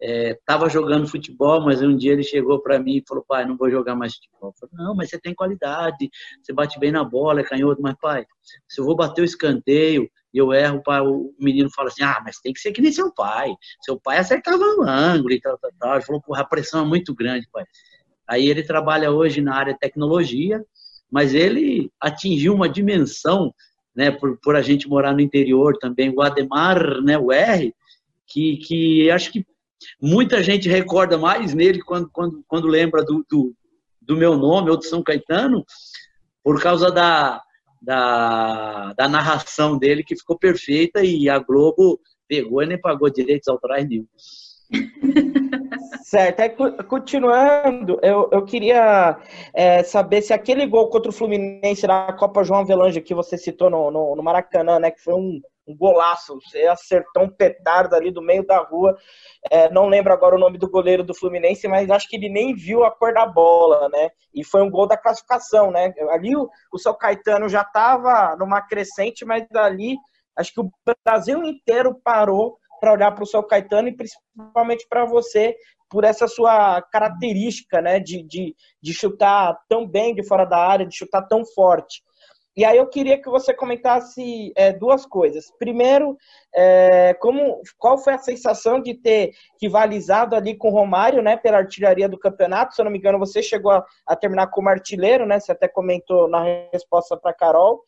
estava 0.00 0.66
é, 0.66 0.70
jogando 0.70 1.08
futebol, 1.08 1.60
mas 1.60 1.80
um 1.82 1.96
dia 1.96 2.12
ele 2.12 2.22
chegou 2.22 2.60
para 2.60 2.78
mim 2.78 2.96
e 2.96 3.04
falou, 3.06 3.24
pai, 3.26 3.46
não 3.46 3.56
vou 3.56 3.70
jogar 3.70 3.94
mais 3.94 4.14
futebol. 4.14 4.50
Eu 4.50 4.68
falei, 4.68 4.86
não, 4.86 4.94
mas 4.94 5.10
você 5.10 5.18
tem 5.18 5.34
qualidade, 5.34 6.10
você 6.42 6.52
bate 6.52 6.78
bem 6.78 6.92
na 6.92 7.02
bola, 7.02 7.40
é 7.40 7.44
canhoto, 7.44 7.80
mas 7.80 7.94
pai, 8.00 8.26
se 8.68 8.80
eu 8.80 8.84
vou 8.84 8.94
bater 8.94 9.22
o 9.22 9.24
escanteio 9.24 10.08
e 10.34 10.38
eu 10.38 10.52
erro, 10.52 10.82
pai, 10.82 11.00
o 11.00 11.34
menino 11.40 11.70
fala 11.70 11.88
assim, 11.88 12.02
ah, 12.02 12.20
mas 12.24 12.38
tem 12.40 12.52
que 12.52 12.60
ser 12.60 12.72
que 12.72 12.82
nem 12.82 12.92
seu 12.92 13.12
pai. 13.12 13.54
Seu 13.80 13.98
pai 13.98 14.18
acertava 14.18 14.58
no 14.58 14.82
ângulo 14.82 15.32
e 15.32 15.40
tal, 15.40 15.56
tal, 15.58 15.70
tal. 15.78 15.94
Ele 15.94 16.04
falou, 16.04 16.20
porra, 16.20 16.42
a 16.42 16.46
pressão 16.46 16.84
é 16.84 16.86
muito 16.86 17.14
grande, 17.14 17.48
pai. 17.50 17.64
Aí 18.28 18.48
ele 18.48 18.62
trabalha 18.62 19.10
hoje 19.10 19.40
na 19.40 19.54
área 19.54 19.72
de 19.72 19.78
tecnologia, 19.78 20.62
mas 21.10 21.32
ele 21.32 21.90
atingiu 22.00 22.52
uma 22.54 22.68
dimensão, 22.68 23.54
né, 23.94 24.10
por, 24.10 24.38
por 24.42 24.56
a 24.56 24.62
gente 24.62 24.88
morar 24.88 25.14
no 25.14 25.20
interior 25.20 25.78
também, 25.78 26.12
o 26.14 26.20
Ademar, 26.20 27.00
né, 27.00 27.16
o 27.16 27.32
R, 27.32 27.72
que, 28.26 28.56
que 28.58 29.10
acho 29.10 29.32
que 29.32 29.46
Muita 30.00 30.42
gente 30.42 30.68
recorda 30.68 31.18
mais 31.18 31.54
nele 31.54 31.82
quando, 31.82 32.08
quando, 32.10 32.44
quando 32.46 32.66
lembra 32.66 33.04
do, 33.04 33.24
do, 33.30 33.54
do 34.00 34.16
meu 34.16 34.36
nome 34.36 34.70
ou 34.70 34.76
do 34.76 34.84
São 34.84 35.02
Caetano, 35.02 35.64
por 36.42 36.62
causa 36.62 36.90
da, 36.90 37.42
da, 37.82 38.92
da, 38.94 39.08
narração 39.08 39.78
dele, 39.78 40.04
que 40.04 40.16
ficou 40.16 40.38
perfeita 40.38 41.02
e 41.04 41.28
a 41.28 41.38
Globo 41.38 42.00
pegou 42.28 42.62
e 42.62 42.66
nem 42.66 42.80
pagou 42.80 43.10
direitos 43.10 43.48
autorais 43.48 43.88
nenhum. 43.88 44.06
Certo, 46.02 46.40
continuando, 46.84 47.98
eu, 48.00 48.28
eu 48.30 48.44
queria 48.44 49.18
é, 49.52 49.82
saber 49.82 50.22
se 50.22 50.32
aquele 50.32 50.64
gol 50.64 50.88
contra 50.88 51.10
o 51.10 51.12
Fluminense 51.12 51.84
na 51.84 52.12
Copa 52.12 52.44
João 52.44 52.60
Avelange 52.60 53.00
que 53.00 53.14
você 53.14 53.36
citou 53.36 53.68
no, 53.68 53.90
no, 53.90 54.14
no 54.14 54.22
Maracanã, 54.22 54.78
né, 54.78 54.92
que 54.92 55.02
foi 55.02 55.14
um, 55.14 55.40
um 55.66 55.76
golaço, 55.76 56.38
você 56.40 56.62
acertou 56.62 57.24
um 57.24 57.28
petardo 57.28 57.96
ali 57.96 58.10
do 58.10 58.22
meio 58.22 58.46
da 58.46 58.58
rua. 58.58 58.96
É, 59.50 59.68
não 59.70 59.86
lembro 59.86 60.12
agora 60.12 60.36
o 60.36 60.38
nome 60.38 60.58
do 60.58 60.70
goleiro 60.70 61.02
do 61.02 61.14
Fluminense, 61.14 61.66
mas 61.66 61.90
acho 61.90 62.08
que 62.08 62.16
ele 62.16 62.28
nem 62.28 62.54
viu 62.54 62.84
a 62.84 62.90
cor 62.90 63.12
da 63.12 63.26
bola, 63.26 63.88
né? 63.88 64.10
E 64.32 64.44
foi 64.44 64.62
um 64.62 64.70
gol 64.70 64.86
da 64.86 64.96
classificação, 64.96 65.70
né? 65.70 65.92
Ali 66.10 66.36
o, 66.36 66.48
o 66.72 66.78
São 66.78 66.96
Caetano 66.96 67.48
já 67.48 67.62
estava 67.62 68.36
numa 68.36 68.62
crescente, 68.62 69.24
mas 69.24 69.44
ali 69.54 69.96
acho 70.36 70.52
que 70.52 70.60
o 70.60 70.70
Brasil 71.04 71.42
inteiro 71.42 71.98
parou 72.04 72.58
para 72.80 72.92
olhar 72.92 73.10
para 73.12 73.24
o 73.24 73.26
São 73.26 73.42
Caetano 73.42 73.88
e 73.88 73.96
principalmente 73.96 74.86
para 74.88 75.04
você 75.04 75.56
por 75.88 76.04
essa 76.04 76.26
sua 76.28 76.82
característica, 76.82 77.80
né? 77.80 77.98
De, 77.98 78.22
de, 78.22 78.54
de 78.80 78.94
chutar 78.94 79.56
tão 79.68 79.86
bem 79.86 80.14
de 80.14 80.24
fora 80.26 80.44
da 80.44 80.58
área, 80.58 80.86
de 80.86 80.96
chutar 80.96 81.26
tão 81.26 81.44
forte. 81.44 82.02
E 82.56 82.64
aí 82.64 82.78
eu 82.78 82.86
queria 82.88 83.20
que 83.20 83.28
você 83.28 83.52
comentasse 83.52 84.50
é, 84.56 84.72
duas 84.72 85.04
coisas. 85.04 85.52
Primeiro, 85.58 86.16
é, 86.54 87.12
como, 87.20 87.60
qual 87.76 87.98
foi 87.98 88.14
a 88.14 88.18
sensação 88.18 88.80
de 88.80 88.94
ter 88.94 89.32
rivalizado 89.60 90.34
ali 90.34 90.56
com 90.56 90.68
o 90.68 90.72
Romário, 90.72 91.22
né, 91.22 91.36
pela 91.36 91.58
artilharia 91.58 92.08
do 92.08 92.18
campeonato? 92.18 92.74
Se 92.74 92.80
eu 92.80 92.84
não 92.84 92.90
me 92.90 92.98
engano, 92.98 93.18
você 93.18 93.42
chegou 93.42 93.72
a, 93.72 93.84
a 94.06 94.16
terminar 94.16 94.46
como 94.46 94.70
artilheiro, 94.70 95.26
né? 95.26 95.38
Você 95.38 95.52
até 95.52 95.68
comentou 95.68 96.28
na 96.28 96.42
resposta 96.72 97.14
para 97.14 97.34
Carol. 97.34 97.82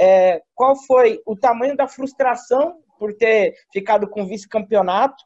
É, 0.00 0.40
qual 0.54 0.74
foi 0.76 1.20
o 1.26 1.36
tamanho 1.36 1.76
da 1.76 1.86
frustração 1.86 2.78
por 2.98 3.12
ter 3.12 3.54
ficado 3.70 4.08
com 4.08 4.26
vice-campeonato? 4.26 5.22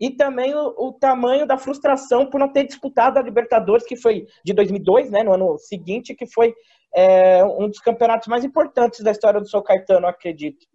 e 0.00 0.10
também 0.10 0.54
o, 0.54 0.74
o, 0.78 0.92
tamanho 0.92 1.46
da 1.46 1.58
frustração 1.58 2.26
por 2.26 2.38
não 2.38 2.48
ter 2.48 2.64
disputado 2.64 3.18
a 3.18 3.22
Libertadores, 3.22 3.84
que 3.84 3.96
foi 3.96 4.26
de 4.44 4.52
2002, 4.52 5.10
né, 5.10 5.24
no 5.24 5.32
ano 5.32 5.58
seguinte, 5.58 6.14
que 6.14 6.24
foi 6.24 6.54
é, 6.94 7.44
um 7.44 7.68
dos 7.68 7.78
campeonatos 7.80 8.28
mais 8.28 8.44
importantes 8.44 9.00
da 9.00 9.10
história 9.10 9.40
do 9.40 9.48
São 9.48 9.62
Caetano, 9.62 10.06
acredito. 10.06 10.66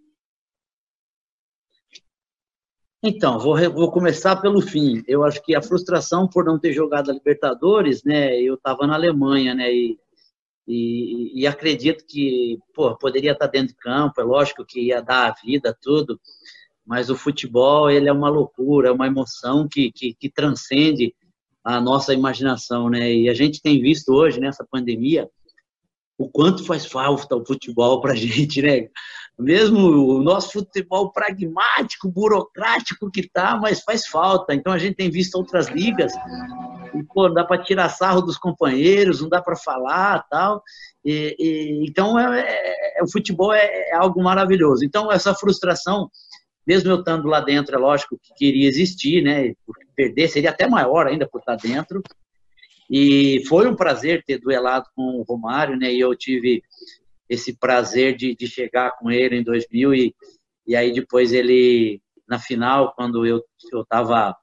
Então, 3.05 3.38
vou, 3.38 3.58
vou 3.70 3.91
começar 3.91 4.38
pelo 4.38 4.62
fim. 4.62 5.03
Eu 5.05 5.25
acho 5.25 5.43
que 5.43 5.53
a 5.53 5.62
frustração 5.62 6.25
por 6.25 6.46
não 6.46 6.58
ter 6.58 6.72
jogado 6.72 7.12
a 7.12 7.13
Libertadores, 7.13 8.01
né? 8.05 8.39
Eu 8.39 8.53
estava 8.53 8.88
na 8.88 8.93
Alemanha, 8.93 9.53
né? 9.53 9.74
E, 9.74 10.00
e, 10.65 11.41
e, 11.41 11.46
acredito 11.46 12.05
que, 12.08 12.58
pô, 12.74 12.96
poderia 12.98 13.34
estar 13.34 13.48
dentro 13.48 13.74
de 13.74 13.75
campo. 13.75 14.22
É 14.22 14.24
lógico 14.24 14.65
que 14.65 14.79
ia 14.79 15.01
dar 15.01 15.27
a 15.32 15.36
vida, 15.43 15.77
tudo. 15.82 16.17
Mas 16.86 17.10
o 17.10 17.15
futebol, 17.17 17.91
ele 17.91 18.08
é 18.08 18.13
uma 18.13 18.29
loucura, 18.29 18.88
é 18.88 18.91
uma 18.91 19.08
emoção 19.08 19.67
que, 19.67 19.91
que, 19.91 20.13
que 20.13 20.29
transcende 20.29 21.13
a 21.62 21.82
nossa 21.82 22.13
imaginação, 22.13 22.89
né? 22.89 23.13
E 23.13 23.27
a 23.27 23.34
gente 23.34 23.62
tem 23.62 23.82
visto 23.82 24.13
hoje, 24.13 24.39
nessa 24.39 24.65
pandemia, 24.70 25.29
o 26.24 26.30
quanto 26.30 26.65
faz 26.65 26.86
falta 26.86 27.36
o 27.36 27.46
futebol 27.46 28.00
para 28.01 28.13
a 28.13 28.15
gente, 28.18 28.62
né? 28.62 28.88
Mesmo 29.38 29.80
o 29.80 30.24
nosso 30.24 30.51
futebol 30.51 31.12
pragmático, 31.12 32.10
burocrático 32.10 33.10
que 33.10 33.27
tá, 33.27 33.58
mas 33.58 33.82
faz 33.82 34.06
falta. 34.08 34.53
Então 34.53 34.72
a 34.72 34.77
gente 34.77 34.96
tem 34.96 35.10
visto 35.10 35.36
outras 35.36 35.68
ligas, 35.68 36.13
e, 36.94 37.03
pô, 37.03 37.27
não 37.27 37.34
dá 37.34 37.44
para 37.44 37.62
tirar 37.62 37.89
sarro 37.89 38.22
dos 38.22 38.38
companheiros, 38.38 39.22
não 39.22 39.30
dá 39.30 39.42
para 39.42 39.56
falar, 39.56 40.24
tal. 40.30 40.62
E, 41.03 41.36
e 41.39 41.89
então 41.89 42.18
é, 42.20 43.00
é, 43.00 43.03
o 43.03 43.12
futebol 43.12 43.51
é, 43.51 43.89
é 43.89 43.96
algo 43.96 44.22
maravilhoso. 44.22 44.86
Então 44.86 45.12
essa 45.12 45.34
frustração 45.34 46.10
mesmo 46.65 46.89
eu 46.89 47.00
estando 47.00 47.27
lá 47.27 47.42
dentro, 47.42 47.75
é 47.75 47.77
lógico 47.77 48.18
que 48.22 48.34
queria 48.36 48.70
existir, 48.70 49.22
né? 49.22 49.53
Perder 49.96 50.30
seria 50.30 50.50
até 50.50 50.65
maior 50.68 51.08
ainda 51.08 51.27
por 51.27 51.39
estar 51.39 51.58
dentro, 51.58 52.01
e 52.89 53.43
foi 53.47 53.67
um 53.67 53.75
prazer 53.75 54.23
ter 54.25 54.39
duelado 54.39 54.87
com 54.95 55.19
o 55.19 55.23
Romário, 55.23 55.77
né? 55.77 55.93
E 55.93 55.99
eu 55.99 56.15
tive 56.15 56.63
esse 57.29 57.57
prazer 57.57 58.15
de, 58.15 58.35
de 58.35 58.47
chegar 58.47 58.97
com 58.97 59.09
ele 59.09 59.37
em 59.37 59.43
2000 59.43 59.93
e, 59.93 60.15
e 60.67 60.75
aí 60.75 60.93
depois 60.93 61.31
ele 61.33 62.01
na 62.27 62.39
final 62.39 62.93
quando 62.95 63.25
eu 63.25 63.43
eu 63.71 63.85
tava 63.85 64.35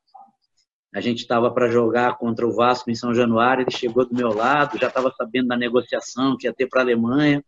a 0.93 1.01
gente 1.01 1.19
estava 1.19 1.53
para 1.53 1.71
jogar 1.71 2.19
contra 2.19 2.47
o 2.47 2.53
Vasco 2.53 2.91
em 2.91 2.97
São 2.97 3.15
Januário, 3.15 3.63
ele 3.63 3.71
chegou 3.71 4.05
do 4.05 4.15
meu 4.15 4.35
lado, 4.35 4.79
já 4.79 4.89
estava 4.89 5.13
sabendo 5.17 5.49
da 5.49 5.57
negociação 5.57 6.37
que 6.37 6.49
ia 6.49 6.53
ter 6.53 6.67
para 6.67 6.81
Alemanha. 6.81 7.45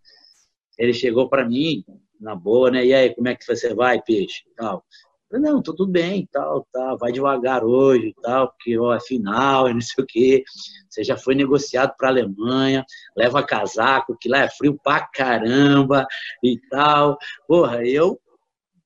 Ele 0.78 0.92
chegou 0.92 1.28
para 1.28 1.44
mim, 1.44 1.84
na 2.20 2.36
boa, 2.36 2.70
né? 2.70 2.86
E 2.86 2.94
aí, 2.94 3.12
como 3.12 3.26
é 3.26 3.34
que 3.34 3.44
você 3.44 3.74
vai, 3.74 4.00
peixe? 4.00 4.44
Tal 4.56 4.84
falei, 5.32 5.50
não, 5.50 5.62
tudo 5.62 5.86
bem, 5.86 6.28
tal, 6.30 6.66
tal, 6.70 6.98
vai 6.98 7.10
devagar 7.10 7.64
hoje 7.64 8.14
tal, 8.22 8.48
porque 8.48 8.78
ó, 8.78 8.94
é 8.94 9.00
final 9.00 9.68
e 9.68 9.74
não 9.74 9.80
sei 9.80 10.04
o 10.04 10.06
quê. 10.06 10.44
Você 10.88 11.02
já 11.02 11.16
foi 11.16 11.34
negociado 11.34 11.94
para 11.96 12.08
a 12.08 12.10
Alemanha, 12.10 12.84
leva 13.16 13.42
casaco, 13.42 14.16
que 14.20 14.28
lá 14.28 14.40
é 14.40 14.50
frio 14.50 14.78
pra 14.82 15.00
caramba 15.06 16.06
e 16.44 16.60
tal. 16.68 17.16
Porra, 17.48 17.84
eu 17.86 18.20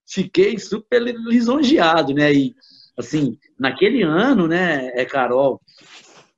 fiquei 0.09 0.59
super 0.59 1.03
lisonjeado, 1.03 2.15
né? 2.15 2.33
E, 2.33 2.55
assim, 2.97 3.37
naquele 3.59 4.03
ano, 4.03 4.47
né, 4.47 4.93
é, 4.95 5.05
Carol, 5.05 5.61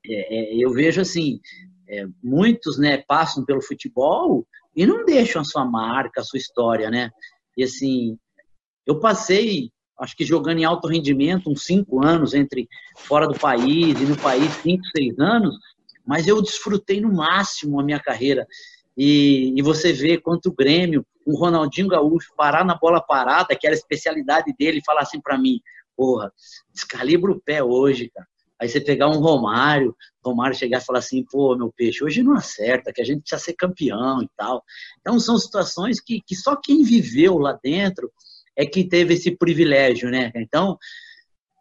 é, 0.07 0.55
é, 0.55 0.57
eu 0.57 0.71
vejo 0.71 1.03
assim, 1.03 1.39
é, 1.87 2.07
muitos, 2.23 2.79
né, 2.79 3.05
passam 3.07 3.45
pelo 3.45 3.63
futebol 3.63 4.47
e 4.75 4.87
não 4.87 5.05
deixam 5.05 5.43
a 5.43 5.45
sua 5.45 5.65
marca, 5.67 6.21
a 6.21 6.25
sua 6.25 6.39
história, 6.39 6.91
né? 6.91 7.11
E 7.57 7.65
assim, 7.65 8.17
eu 8.87 9.01
passei 9.01 9.71
acho 9.99 10.17
que 10.17 10.25
jogando 10.25 10.59
em 10.59 10.65
alto 10.65 10.89
rendimento, 10.89 11.51
uns 11.51 11.65
cinco 11.65 12.05
anos 12.05 12.35
entre 12.35 12.69
fora 12.97 13.27
do 13.27 13.39
país 13.39 14.01
e 14.01 14.05
no 14.05 14.17
país, 14.17 14.51
cinco, 14.63 14.85
seis 14.97 15.19
anos, 15.19 15.57
mas 16.07 16.27
eu 16.27 16.41
desfrutei 16.41 17.01
no 17.01 17.13
máximo 17.13 17.81
a 17.81 17.85
minha 17.85 18.01
carreira. 18.01 18.47
E, 18.97 19.53
e 19.57 19.63
você 19.63 19.93
vê 19.93 20.19
quanto 20.19 20.47
o 20.47 20.55
Grêmio, 20.55 21.07
o 21.25 21.37
Ronaldinho 21.37 21.89
Gaúcho, 21.89 22.33
parar 22.37 22.65
na 22.65 22.75
bola 22.75 23.01
parada, 23.01 23.55
que 23.55 23.67
era 23.67 23.75
a 23.75 23.79
especialidade 23.79 24.55
dele, 24.59 24.83
falar 24.85 25.03
assim 25.03 25.21
para 25.21 25.39
mim, 25.39 25.61
porra, 25.97 26.33
descalibra 26.73 27.31
o 27.31 27.41
pé 27.41 27.63
hoje, 27.63 28.11
cara. 28.15 28.27
Aí 28.61 28.69
você 28.69 28.81
pegar 28.81 29.09
um 29.09 29.21
Romário, 29.21 29.95
Romário 30.25 30.57
chegar 30.57 30.79
e 30.79 30.85
falar 30.85 30.99
assim, 30.99 31.25
pô, 31.31 31.55
meu 31.57 31.73
peixe, 31.73 32.03
hoje 32.03 32.25
não 32.25 32.35
acerta, 32.35 32.93
que 32.93 33.01
a 33.01 33.05
gente 33.05 33.21
precisa 33.21 33.41
ser 33.41 33.53
campeão 33.53 34.21
e 34.21 34.29
tal. 34.37 34.65
Então 35.01 35.21
são 35.21 35.39
situações 35.39 36.01
que, 36.01 36.21
que 36.27 36.35
só 36.35 36.57
quem 36.57 36.83
viveu 36.83 37.39
lá 37.39 37.57
dentro 37.63 38.11
é 38.59 38.67
que 38.67 38.83
teve 38.83 39.15
esse 39.15 39.31
privilégio, 39.31 40.11
né? 40.11 40.33
Então, 40.35 40.77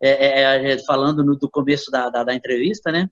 é, 0.02 0.42
é, 0.42 0.72
é, 0.72 0.78
falando 0.80 1.24
no, 1.24 1.38
do 1.38 1.48
começo 1.48 1.92
da, 1.92 2.10
da, 2.10 2.24
da 2.24 2.34
entrevista, 2.34 2.92
né? 2.92 3.08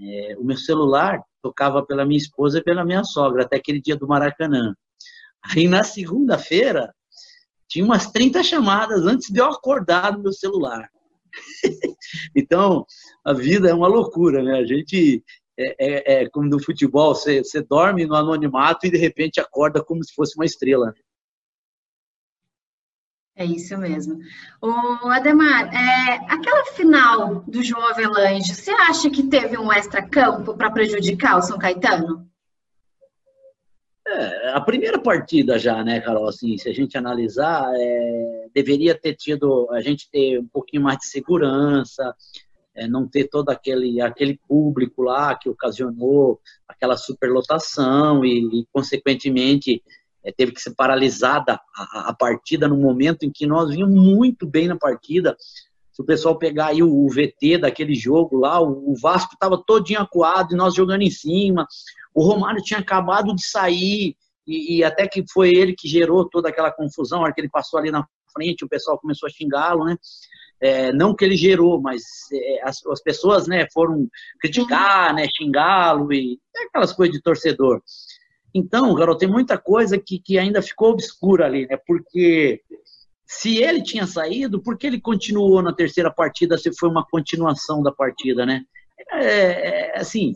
É, 0.00 0.36
o 0.38 0.44
meu 0.44 0.56
celular 0.56 1.20
tocava 1.42 1.84
pela 1.84 2.06
minha 2.06 2.16
esposa 2.16 2.58
e 2.58 2.62
pela 2.62 2.84
minha 2.84 3.02
sogra, 3.02 3.42
até 3.42 3.56
aquele 3.56 3.80
dia 3.80 3.96
do 3.96 4.06
Maracanã. 4.06 4.74
Aí 5.44 5.66
na 5.66 5.82
segunda-feira, 5.82 6.94
tinha 7.68 7.84
umas 7.84 8.10
30 8.12 8.44
chamadas 8.44 9.04
antes 9.04 9.28
de 9.28 9.40
eu 9.40 9.46
acordar 9.46 10.12
no 10.12 10.22
meu 10.22 10.32
celular. 10.32 10.88
então, 12.36 12.86
a 13.24 13.32
vida 13.32 13.70
é 13.70 13.74
uma 13.74 13.88
loucura, 13.88 14.40
né? 14.40 14.58
A 14.58 14.64
gente, 14.64 15.22
é, 15.58 15.74
é, 15.78 16.22
é 16.22 16.28
como 16.28 16.48
no 16.48 16.62
futebol, 16.62 17.12
você, 17.12 17.42
você 17.42 17.60
dorme 17.60 18.06
no 18.06 18.14
anonimato 18.14 18.86
e 18.86 18.90
de 18.90 18.98
repente 18.98 19.40
acorda 19.40 19.82
como 19.82 20.04
se 20.04 20.14
fosse 20.14 20.36
uma 20.36 20.44
estrela. 20.44 20.94
É 23.40 23.44
isso 23.46 23.74
mesmo. 23.78 24.18
O 24.60 25.08
Ademar, 25.08 25.74
é, 25.74 26.16
aquela 26.28 26.62
final 26.74 27.36
do 27.48 27.62
João 27.62 27.88
Avelange, 27.88 28.54
você 28.54 28.70
acha 28.70 29.08
que 29.08 29.22
teve 29.22 29.56
um 29.56 29.72
extra-campo 29.72 30.54
para 30.54 30.70
prejudicar 30.70 31.38
o 31.38 31.40
São 31.40 31.58
Caetano? 31.58 32.28
É, 34.06 34.50
a 34.50 34.60
primeira 34.60 35.00
partida 35.00 35.58
já, 35.58 35.82
né, 35.82 36.02
Carol? 36.02 36.28
Assim, 36.28 36.58
se 36.58 36.68
a 36.68 36.74
gente 36.74 36.98
analisar, 36.98 37.64
é, 37.74 38.48
deveria 38.54 38.94
ter 38.94 39.14
tido 39.14 39.70
a 39.70 39.80
gente 39.80 40.10
ter 40.10 40.38
um 40.38 40.46
pouquinho 40.46 40.82
mais 40.82 40.98
de 40.98 41.06
segurança, 41.06 42.14
é, 42.74 42.86
não 42.86 43.08
ter 43.08 43.24
todo 43.24 43.48
aquele, 43.48 44.02
aquele 44.02 44.38
público 44.46 45.00
lá 45.00 45.34
que 45.34 45.48
ocasionou 45.48 46.38
aquela 46.68 46.98
superlotação 46.98 48.22
e, 48.22 48.60
e 48.60 48.66
consequentemente, 48.70 49.82
é, 50.24 50.32
teve 50.32 50.52
que 50.52 50.60
ser 50.60 50.74
paralisada 50.74 51.60
a, 51.76 52.10
a, 52.10 52.14
partida 52.14 52.68
no 52.68 52.76
momento 52.76 53.24
em 53.24 53.30
que 53.30 53.46
nós 53.46 53.70
vínhamos 53.70 53.94
muito 53.94 54.46
bem 54.46 54.68
na 54.68 54.76
partida. 54.76 55.36
Se 55.92 56.02
o 56.02 56.04
pessoal 56.04 56.38
pegar 56.38 56.68
aí 56.68 56.82
o, 56.82 56.90
o 56.90 57.08
VT 57.08 57.58
daquele 57.58 57.94
jogo 57.94 58.38
lá, 58.38 58.60
o, 58.60 58.92
o 58.92 58.94
Vasco 59.00 59.34
estava 59.34 59.62
todinho 59.66 60.00
acuado 60.00 60.52
e 60.52 60.56
nós 60.56 60.74
jogando 60.74 61.02
em 61.02 61.10
cima. 61.10 61.66
O 62.14 62.22
Romário 62.22 62.62
tinha 62.62 62.80
acabado 62.80 63.34
de 63.34 63.44
sair 63.44 64.16
e, 64.46 64.78
e, 64.78 64.84
até 64.84 65.06
que 65.06 65.24
foi 65.32 65.50
ele 65.50 65.74
que 65.74 65.88
gerou 65.88 66.28
toda 66.28 66.48
aquela 66.48 66.72
confusão, 66.72 67.20
a 67.20 67.22
hora 67.24 67.32
que 67.32 67.40
ele 67.40 67.48
passou 67.48 67.78
ali 67.78 67.90
na 67.90 68.04
frente, 68.32 68.64
o 68.64 68.68
pessoal 68.68 68.98
começou 68.98 69.26
a 69.26 69.30
xingá-lo, 69.30 69.84
né? 69.84 69.96
É, 70.62 70.92
não 70.92 71.14
que 71.14 71.24
ele 71.24 71.36
gerou, 71.36 71.80
mas 71.80 72.02
é, 72.32 72.68
as, 72.68 72.84
as, 72.86 73.02
pessoas 73.02 73.46
né, 73.46 73.66
foram 73.72 74.06
criticar, 74.38 75.14
né, 75.14 75.26
xingá-lo 75.34 76.12
e 76.12 76.38
aquelas 76.68 76.92
coisas 76.92 77.16
de 77.16 77.22
torcedor. 77.22 77.80
Então, 78.54 78.94
garoto, 78.94 79.20
tem 79.20 79.28
muita 79.28 79.56
coisa 79.56 79.98
que, 79.98 80.18
que 80.18 80.38
ainda 80.38 80.60
ficou 80.60 80.90
obscura 80.90 81.46
ali, 81.46 81.66
né? 81.66 81.78
Porque 81.86 82.60
se 83.26 83.58
ele 83.58 83.82
tinha 83.82 84.06
saído, 84.06 84.60
por 84.60 84.76
que 84.76 84.86
ele 84.86 85.00
continuou 85.00 85.62
na 85.62 85.72
terceira 85.72 86.10
partida 86.10 86.58
se 86.58 86.76
foi 86.76 86.88
uma 86.88 87.06
continuação 87.06 87.82
da 87.82 87.92
partida, 87.92 88.44
né? 88.44 88.64
É, 89.12 89.94
é, 89.94 89.98
assim, 89.98 90.34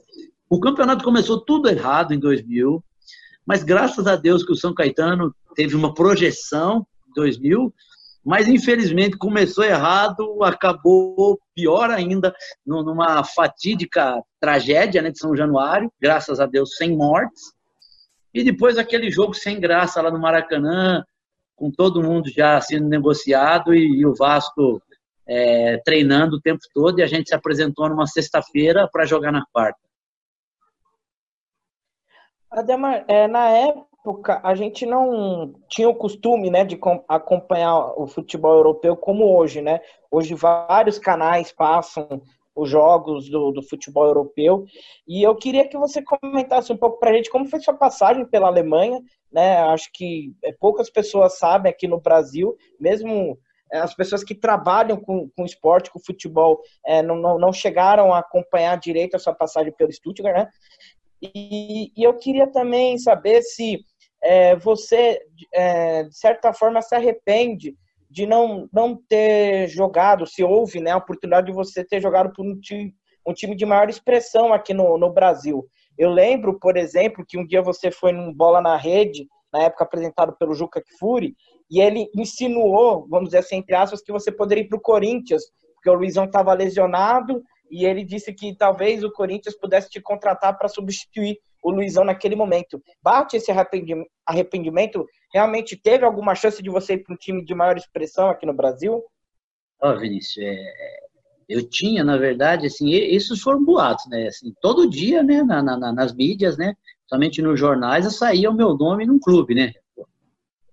o 0.48 0.60
campeonato 0.60 1.04
começou 1.04 1.40
tudo 1.40 1.68
errado 1.68 2.14
em 2.14 2.18
2000, 2.18 2.82
mas 3.44 3.64
graças 3.64 4.06
a 4.06 4.14
Deus 4.14 4.44
que 4.44 4.52
o 4.52 4.56
São 4.56 4.72
Caetano 4.72 5.34
teve 5.54 5.74
uma 5.74 5.92
projeção 5.92 6.86
em 7.08 7.12
2000, 7.14 7.74
mas 8.24 8.48
infelizmente 8.48 9.18
começou 9.18 9.64
errado, 9.64 10.42
acabou 10.42 11.38
pior 11.54 11.90
ainda 11.90 12.34
numa 12.64 13.22
fatídica 13.24 14.22
tragédia 14.40 15.02
né, 15.02 15.10
de 15.10 15.18
São 15.18 15.36
Januário, 15.36 15.92
graças 16.00 16.40
a 16.40 16.46
Deus 16.46 16.76
sem 16.76 16.96
mortes, 16.96 17.53
e 18.34 18.42
depois 18.42 18.76
aquele 18.76 19.10
jogo 19.10 19.32
sem 19.32 19.60
graça 19.60 20.02
lá 20.02 20.10
no 20.10 20.18
Maracanã, 20.18 21.04
com 21.54 21.70
todo 21.70 22.02
mundo 22.02 22.28
já 22.28 22.60
sendo 22.60 22.88
negociado 22.88 23.72
e, 23.72 24.00
e 24.00 24.04
o 24.04 24.14
Vasco 24.14 24.82
é, 25.26 25.78
treinando 25.84 26.36
o 26.36 26.40
tempo 26.40 26.60
todo 26.74 26.98
e 26.98 27.02
a 27.02 27.06
gente 27.06 27.28
se 27.28 27.34
apresentou 27.34 27.88
numa 27.88 28.06
sexta-feira 28.06 28.88
para 28.92 29.06
jogar 29.06 29.30
na 29.30 29.44
quarta. 29.52 29.78
Ademar, 32.50 33.04
é, 33.08 33.26
na 33.26 33.48
época 33.48 34.40
a 34.42 34.54
gente 34.54 34.84
não 34.84 35.54
tinha 35.68 35.88
o 35.88 35.94
costume 35.94 36.50
né, 36.50 36.64
de 36.64 36.78
acompanhar 37.08 37.98
o 37.98 38.06
futebol 38.06 38.54
europeu 38.56 38.96
como 38.96 39.36
hoje, 39.36 39.62
né? 39.62 39.80
Hoje 40.10 40.34
vários 40.34 40.98
canais 40.98 41.52
passam 41.52 42.20
os 42.54 42.70
jogos 42.70 43.28
do, 43.28 43.50
do, 43.50 43.62
futebol 43.62 44.06
europeu. 44.06 44.64
E 45.06 45.22
eu 45.22 45.34
queria 45.34 45.66
que 45.66 45.76
você 45.76 46.02
comentasse 46.02 46.72
um 46.72 46.76
pouco 46.76 46.98
para 46.98 47.10
a 47.10 47.12
gente 47.14 47.30
como 47.30 47.48
foi 47.48 47.60
sua 47.60 47.74
passagem 47.74 48.24
pela 48.24 48.46
Alemanha. 48.46 49.00
Né? 49.32 49.56
Acho 49.56 49.90
que 49.92 50.32
é, 50.44 50.52
poucas 50.52 50.88
pessoas 50.88 51.38
sabem 51.38 51.70
aqui 51.70 51.88
no 51.88 52.00
Brasil, 52.00 52.56
mesmo 52.78 53.38
é, 53.72 53.78
as 53.78 53.94
pessoas 53.94 54.22
que 54.22 54.34
trabalham 54.34 54.96
com, 54.96 55.28
com 55.36 55.44
esporte, 55.44 55.90
com 55.90 55.98
futebol, 55.98 56.60
é, 56.86 57.02
não, 57.02 57.16
não, 57.16 57.38
não 57.38 57.52
chegaram 57.52 58.14
a 58.14 58.20
acompanhar 58.20 58.78
direito 58.78 59.16
a 59.16 59.18
sua 59.18 59.34
passagem 59.34 59.72
pelo 59.72 59.92
Stuttgart, 59.92 60.36
né? 60.36 60.48
E, 61.20 61.90
e 61.96 62.02
eu 62.04 62.14
queria 62.14 62.46
também 62.46 62.98
saber 62.98 63.42
se 63.42 63.80
é, 64.22 64.54
você, 64.56 65.20
é, 65.52 66.04
de 66.04 66.16
certa 66.16 66.52
forma, 66.52 66.80
se 66.82 66.94
arrepende 66.94 67.74
de 68.14 68.26
não, 68.26 68.68
não 68.72 68.96
ter 69.08 69.66
jogado, 69.66 70.24
se 70.24 70.44
houve 70.44 70.78
né, 70.78 70.92
a 70.92 70.96
oportunidade 70.96 71.48
de 71.48 71.52
você 71.52 71.84
ter 71.84 72.00
jogado 72.00 72.32
por 72.32 72.46
um 72.46 72.56
time, 72.60 72.94
um 73.26 73.34
time 73.34 73.56
de 73.56 73.66
maior 73.66 73.90
expressão 73.90 74.52
aqui 74.52 74.72
no, 74.72 74.96
no 74.96 75.12
Brasil. 75.12 75.66
Eu 75.98 76.10
lembro, 76.10 76.56
por 76.60 76.76
exemplo, 76.76 77.24
que 77.26 77.36
um 77.36 77.44
dia 77.44 77.60
você 77.60 77.90
foi 77.90 78.12
num 78.12 78.32
Bola 78.32 78.60
na 78.60 78.76
Rede, 78.76 79.26
na 79.52 79.64
época 79.64 79.82
apresentado 79.82 80.36
pelo 80.38 80.54
Juca 80.54 80.80
Kfouri, 80.80 81.34
e 81.68 81.80
ele 81.80 82.08
insinuou, 82.14 83.04
vamos 83.10 83.30
dizer 83.30 83.38
assim, 83.38 83.56
entre 83.56 83.74
aspas, 83.74 84.00
que 84.00 84.12
você 84.12 84.30
poderia 84.30 84.62
ir 84.62 84.68
para 84.68 84.78
o 84.78 84.82
Corinthians, 84.82 85.42
porque 85.74 85.90
o 85.90 85.94
Luizão 85.94 86.24
estava 86.24 86.54
lesionado, 86.54 87.42
e 87.68 87.84
ele 87.84 88.04
disse 88.04 88.32
que 88.32 88.56
talvez 88.56 89.02
o 89.02 89.10
Corinthians 89.10 89.58
pudesse 89.58 89.90
te 89.90 90.00
contratar 90.00 90.56
para 90.56 90.68
substituir 90.68 91.36
o 91.64 91.70
Luizão 91.70 92.04
naquele 92.04 92.36
momento. 92.36 92.80
Bate 93.02 93.38
esse 93.38 93.50
arrependimento? 94.26 95.06
Realmente 95.32 95.76
teve 95.76 96.04
alguma 96.04 96.34
chance 96.34 96.62
de 96.62 96.68
você 96.68 96.92
ir 96.92 96.98
para 96.98 97.14
um 97.14 97.16
time 97.16 97.42
de 97.42 97.54
maior 97.54 97.78
expressão 97.78 98.28
aqui 98.28 98.44
no 98.44 98.52
Brasil? 98.52 99.02
Ó, 99.80 99.90
oh, 99.90 99.98
Vinícius, 99.98 100.44
é, 100.44 100.56
eu 101.48 101.66
tinha, 101.68 102.04
na 102.04 102.18
verdade, 102.18 102.66
assim, 102.66 102.92
esses 102.92 103.40
foram 103.40 103.64
boatos, 103.64 104.06
né? 104.08 104.26
Assim, 104.26 104.52
todo 104.60 104.88
dia, 104.88 105.22
né, 105.22 105.42
na, 105.42 105.62
na, 105.62 105.90
nas 105.92 106.14
mídias, 106.14 106.58
né, 106.58 106.74
somente 107.06 107.40
nos 107.40 107.58
jornais, 107.58 108.14
saía 108.14 108.50
o 108.50 108.54
meu 108.54 108.76
nome 108.76 109.06
num 109.06 109.18
clube, 109.18 109.54
né? 109.54 109.72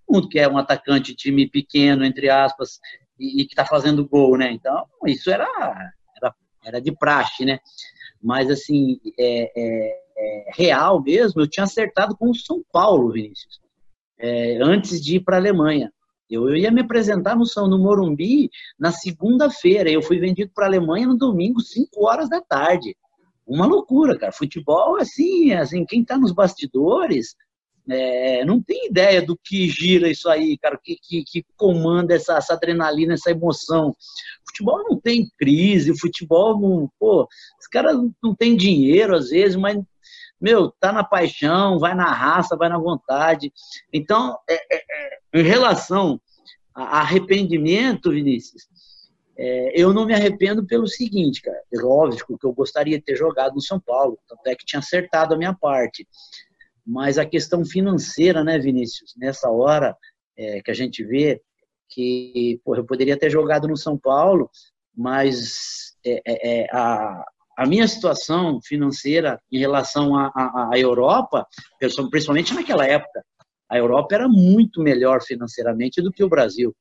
Mundo 0.09 0.27
que 0.27 0.39
é 0.39 0.47
um 0.47 0.57
atacante, 0.57 1.15
time 1.15 1.49
pequeno, 1.49 2.03
entre 2.03 2.29
aspas, 2.29 2.79
e, 3.17 3.41
e 3.41 3.45
que 3.45 3.53
está 3.53 3.65
fazendo 3.65 4.05
gol, 4.05 4.37
né? 4.37 4.51
Então, 4.51 4.85
isso 5.07 5.31
era, 5.31 5.47
era, 6.17 6.35
era 6.65 6.81
de 6.81 6.91
praxe, 6.91 7.45
né? 7.45 7.59
Mas, 8.21 8.49
assim, 8.49 8.99
é, 9.17 9.51
é, 9.55 10.01
é, 10.17 10.51
real 10.53 11.01
mesmo, 11.01 11.41
eu 11.41 11.49
tinha 11.49 11.63
acertado 11.63 12.15
com 12.15 12.29
o 12.29 12.35
São 12.35 12.63
Paulo, 12.71 13.11
Vinícius, 13.11 13.59
é, 14.19 14.57
antes 14.61 15.01
de 15.01 15.15
ir 15.15 15.19
para 15.21 15.37
a 15.37 15.39
Alemanha. 15.39 15.91
Eu, 16.29 16.47
eu, 16.47 16.55
ia 16.55 16.71
me 16.71 16.81
apresentar 16.81 17.35
no 17.35 17.45
São 17.45 17.67
no 17.67 17.77
Morumbi 17.77 18.49
na 18.79 18.91
segunda-feira. 18.91 19.89
Eu 19.89 20.01
fui 20.01 20.17
vendido 20.17 20.51
para 20.55 20.65
a 20.65 20.69
Alemanha 20.69 21.07
no 21.07 21.17
domingo, 21.17 21.59
5 21.59 22.05
horas 22.05 22.29
da 22.29 22.39
tarde. 22.39 22.95
Uma 23.45 23.65
loucura, 23.65 24.17
cara. 24.17 24.31
Futebol, 24.31 24.95
assim, 24.95 25.51
assim 25.51 25.85
quem 25.85 26.01
está 26.01 26.17
nos 26.17 26.31
bastidores 26.31 27.35
é, 27.89 28.45
não 28.45 28.61
tem 28.61 28.87
ideia 28.87 29.21
do 29.21 29.37
que 29.37 29.67
gira 29.67 30.09
isso 30.09 30.29
aí, 30.29 30.57
cara, 30.57 30.79
que, 30.81 30.97
que, 31.01 31.23
que 31.23 31.45
comanda 31.57 32.13
essa, 32.13 32.37
essa, 32.37 32.53
adrenalina, 32.53 33.13
essa 33.13 33.31
emoção. 33.31 33.95
Futebol 34.47 34.83
não 34.89 34.99
tem 34.99 35.29
crise, 35.37 35.97
futebol 35.99 36.59
não. 36.59 36.89
Pô, 36.99 37.27
os 37.59 37.67
caras 37.67 37.97
não 38.21 38.35
tem 38.35 38.55
dinheiro 38.55 39.15
às 39.15 39.29
vezes, 39.29 39.55
mas 39.55 39.77
meu, 40.39 40.71
tá 40.79 40.91
na 40.91 41.03
paixão, 41.03 41.77
vai 41.77 41.93
na 41.93 42.11
raça, 42.11 42.57
vai 42.57 42.67
na 42.67 42.79
vontade. 42.79 43.53
Então, 43.93 44.37
é, 44.49 44.55
é, 44.55 44.83
é 45.35 45.39
em 45.39 45.43
relação 45.43 46.19
a 46.73 46.99
arrependimento, 46.99 48.11
Vinícius, 48.11 48.67
é, 49.37 49.79
eu 49.79 49.93
não 49.93 50.05
me 50.05 50.13
arrependo 50.13 50.65
pelo 50.65 50.87
seguinte, 50.87 51.41
cara. 51.41 51.61
Óbvio 51.83 52.37
que 52.39 52.45
eu 52.45 52.53
gostaria 52.53 52.97
de 52.97 53.03
ter 53.03 53.15
jogado 53.15 53.53
no 53.53 53.61
São 53.61 53.79
Paulo, 53.79 54.17
tanto 54.27 54.41
é 54.47 54.55
que 54.55 54.65
tinha 54.65 54.79
acertado 54.79 55.33
a 55.35 55.37
minha 55.37 55.53
parte. 55.53 56.07
Mas 56.85 57.17
a 57.17 57.25
questão 57.25 57.63
financeira, 57.63 58.43
né, 58.43 58.57
Vinícius, 58.57 59.13
nessa 59.17 59.49
hora 59.49 59.95
é, 60.37 60.61
que 60.61 60.71
a 60.71 60.73
gente 60.73 61.03
vê 61.03 61.41
que 61.89 62.59
pô, 62.63 62.75
eu 62.75 62.85
poderia 62.85 63.17
ter 63.17 63.29
jogado 63.29 63.67
no 63.67 63.77
São 63.77 63.97
Paulo, 63.97 64.49
mas 64.95 65.93
é, 66.05 66.21
é, 66.25 66.61
é 66.61 66.67
a, 66.71 67.23
a 67.57 67.65
minha 67.65 67.87
situação 67.87 68.59
financeira 68.61 69.39
em 69.51 69.59
relação 69.59 70.15
à 70.15 70.71
Europa, 70.75 71.45
principalmente 72.09 72.53
naquela 72.53 72.85
época, 72.87 73.23
a 73.69 73.77
Europa 73.77 74.15
era 74.15 74.27
muito 74.27 74.81
melhor 74.81 75.21
financeiramente 75.21 76.01
do 76.01 76.11
que 76.11 76.23
o 76.23 76.29
Brasil. 76.29 76.75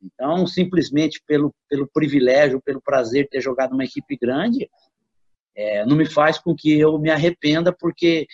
Então, 0.00 0.46
simplesmente 0.46 1.20
pelo, 1.26 1.52
pelo 1.68 1.88
privilégio, 1.88 2.62
pelo 2.62 2.80
prazer 2.80 3.24
de 3.24 3.30
ter 3.30 3.40
jogado 3.40 3.72
uma 3.72 3.84
equipe 3.84 4.16
grande, 4.16 4.68
é, 5.56 5.84
não 5.84 5.96
me 5.96 6.06
faz 6.06 6.38
com 6.38 6.54
que 6.54 6.78
eu 6.78 6.96
me 6.98 7.10
arrependa, 7.10 7.72
porque 7.72 8.26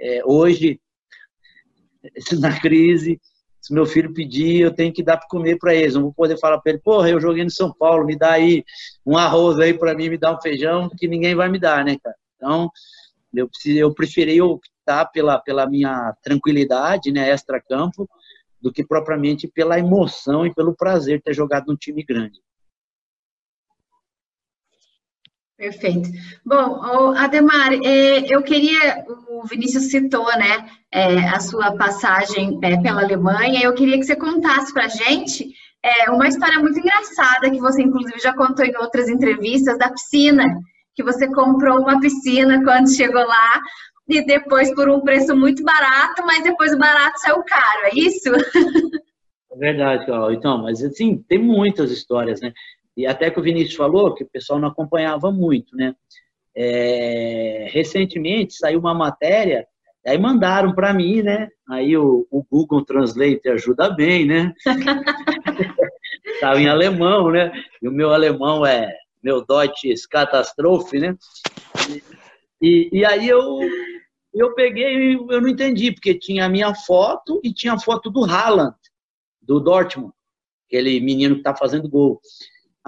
é, 0.00 0.22
hoje, 0.24 0.80
na 2.40 2.58
crise, 2.58 3.20
se 3.60 3.74
meu 3.74 3.84
filho 3.84 4.12
pedir, 4.14 4.62
eu 4.62 4.74
tenho 4.74 4.92
que 4.92 5.02
dar 5.02 5.18
para 5.18 5.28
comer 5.28 5.58
para 5.58 5.74
eles. 5.74 5.94
Não 5.94 6.02
vou 6.02 6.14
poder 6.14 6.38
falar 6.38 6.58
para 6.58 6.72
ele, 6.72 6.80
porra, 6.80 7.10
eu 7.10 7.20
joguei 7.20 7.44
no 7.44 7.50
São 7.50 7.72
Paulo, 7.72 8.06
me 8.06 8.16
dá 8.16 8.32
aí 8.32 8.64
um 9.04 9.16
arroz 9.16 9.58
aí 9.58 9.74
para 9.74 9.94
mim, 9.94 10.08
me 10.08 10.18
dá 10.18 10.34
um 10.34 10.40
feijão, 10.40 10.88
que 10.88 11.06
ninguém 11.06 11.34
vai 11.34 11.48
me 11.48 11.58
dar, 11.58 11.84
né, 11.84 11.96
cara? 12.02 12.16
Então, 12.36 12.70
eu, 13.34 13.48
eu 13.66 13.94
preferi 13.94 14.40
optar 14.40 15.06
pela, 15.06 15.38
pela 15.38 15.68
minha 15.68 16.14
tranquilidade, 16.22 17.12
né, 17.12 17.30
extra-campo, 17.30 18.08
do 18.60 18.72
que 18.72 18.84
propriamente 18.84 19.46
pela 19.46 19.78
emoção 19.78 20.46
e 20.46 20.54
pelo 20.54 20.74
prazer 20.74 21.18
de 21.18 21.24
ter 21.24 21.34
jogado 21.34 21.66
num 21.68 21.76
time 21.76 22.02
grande. 22.02 22.40
Perfeito. 25.60 26.08
Bom, 26.42 26.80
Ademar, 27.14 27.74
é, 27.84 28.34
eu 28.34 28.42
queria, 28.42 29.04
o 29.28 29.46
Vinícius 29.46 29.90
citou, 29.90 30.24
né, 30.38 30.66
é, 30.90 31.28
a 31.28 31.38
sua 31.38 31.76
passagem 31.76 32.58
é, 32.62 32.80
pela 32.80 33.02
Alemanha, 33.02 33.60
eu 33.62 33.74
queria 33.74 33.98
que 33.98 34.04
você 34.04 34.16
contasse 34.16 34.72
para 34.72 34.86
a 34.86 34.88
gente 34.88 35.52
uma 36.08 36.28
história 36.28 36.58
muito 36.58 36.78
engraçada, 36.78 37.50
que 37.50 37.58
você 37.58 37.82
inclusive 37.82 38.18
já 38.20 38.34
contou 38.34 38.64
em 38.64 38.74
outras 38.78 39.08
entrevistas, 39.10 39.76
da 39.78 39.90
piscina, 39.90 40.44
que 40.94 41.02
você 41.02 41.26
comprou 41.28 41.80
uma 41.80 42.00
piscina 42.00 42.64
quando 42.64 42.94
chegou 42.94 43.26
lá, 43.26 43.60
e 44.08 44.24
depois 44.24 44.74
por 44.74 44.88
um 44.88 45.00
preço 45.02 45.36
muito 45.36 45.62
barato, 45.62 46.22
mas 46.24 46.42
depois 46.42 46.72
o 46.72 46.78
barato 46.78 47.20
saiu 47.20 47.42
caro, 47.44 47.84
é 47.84 47.90
isso? 47.94 48.30
É 49.52 49.56
verdade, 49.56 50.06
Carol. 50.06 50.32
Então, 50.32 50.62
mas 50.62 50.80
assim, 50.80 51.24
tem 51.28 51.36
muitas 51.36 51.90
histórias, 51.90 52.40
né? 52.40 52.52
E 53.00 53.06
até 53.06 53.30
que 53.30 53.40
o 53.40 53.42
Vinícius 53.42 53.76
falou 53.76 54.14
que 54.14 54.24
o 54.24 54.28
pessoal 54.28 54.58
não 54.58 54.68
acompanhava 54.68 55.32
muito, 55.32 55.74
né? 55.74 55.94
É, 56.54 57.68
recentemente 57.70 58.54
saiu 58.54 58.78
uma 58.78 58.92
matéria, 58.92 59.66
aí 60.06 60.18
mandaram 60.18 60.74
para 60.74 60.92
mim, 60.92 61.22
né? 61.22 61.48
Aí 61.68 61.96
o, 61.96 62.26
o, 62.30 62.42
Google 62.42 62.84
Translate 62.84 63.48
ajuda 63.48 63.88
bem, 63.88 64.26
né? 64.26 64.52
Estava 66.34 66.60
em 66.60 66.68
alemão, 66.68 67.30
né? 67.30 67.50
E 67.80 67.88
o 67.88 67.92
meu 67.92 68.12
alemão 68.12 68.66
é 68.66 68.94
meu 69.22 69.44
Deutsch 69.46 70.06
Katastrophe, 70.10 70.98
né? 70.98 71.16
E, 72.60 72.90
e 72.92 73.04
aí 73.04 73.26
eu 73.26 73.60
eu 74.34 74.54
peguei, 74.54 75.14
eu 75.14 75.40
não 75.40 75.48
entendi, 75.48 75.90
porque 75.90 76.14
tinha 76.14 76.44
a 76.44 76.48
minha 76.48 76.74
foto 76.74 77.40
e 77.42 77.52
tinha 77.52 77.72
a 77.72 77.80
foto 77.80 78.10
do 78.10 78.24
Haaland, 78.24 78.76
do 79.40 79.58
Dortmund, 79.58 80.12
aquele 80.68 81.00
menino 81.00 81.36
que 81.36 81.40
está 81.40 81.54
fazendo 81.54 81.88
gol. 81.88 82.20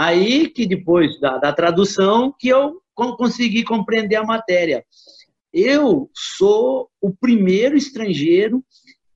Aí 0.02 0.48
que 0.48 0.66
depois 0.66 1.20
da, 1.20 1.38
da 1.38 1.52
tradução 1.52 2.34
que 2.36 2.48
eu 2.48 2.82
consegui 2.92 3.62
compreender 3.62 4.16
a 4.16 4.24
matéria. 4.24 4.84
Eu 5.52 6.10
sou 6.12 6.90
o 7.00 7.14
primeiro 7.14 7.76
estrangeiro 7.76 8.64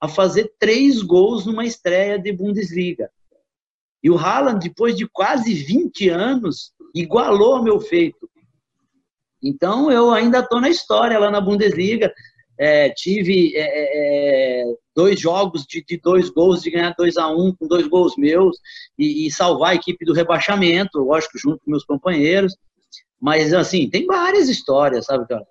a 0.01 0.07
fazer 0.07 0.53
três 0.61 1.03
gols 1.03 1.45
numa 1.45 1.65
estreia 1.65 2.17
de 2.21 2.31
Bundesliga. 2.31 3.11
E 4.01 4.09
o 4.09 4.17
Haaland, 4.17 4.61
depois 4.61 4.97
de 4.97 5.09
quase 5.09 5.53
20 5.55 6.09
anos, 6.09 6.73
igualou 6.95 7.65
meu 7.65 7.81
feito. 7.81 8.31
Então, 9.43 9.91
eu 9.91 10.13
ainda 10.13 10.39
estou 10.39 10.61
na 10.61 10.71
história 10.71 11.19
lá 11.19 11.33
na 11.33 11.41
Bundesliga. 11.41 12.15
É, 12.59 12.89
tive 12.91 13.55
é, 13.55 13.61
é, 13.61 14.63
é 14.63 14.75
dois 14.95 15.21
jogos 15.21 15.67
de, 15.67 15.85
de, 15.85 15.99
dois 15.99 16.31
gols, 16.31 16.63
de 16.63 16.71
ganhar 16.71 16.95
2 16.97 17.17
a 17.19 17.29
1 17.29 17.47
um, 17.47 17.55
com 17.55 17.69
dois 17.69 17.87
gols 17.87 18.17
meus 18.17 18.57
e, 18.99 19.27
e, 19.27 19.31
salvar 19.31 19.73
a 19.73 19.75
equipe 19.75 20.05
do 20.07 20.15
rebaixamento, 20.15 20.99
lógico, 20.99 21.39
junto 21.39 21.59
com 21.63 21.71
meus 21.71 21.85
companheiros. 21.85 22.57
Mas, 23.21 23.53
assim, 23.53 23.91
tem 23.91 24.07
várias 24.07 24.49
histórias, 24.49 25.07
sabe, 25.07 25.27
cara? 25.27 25.45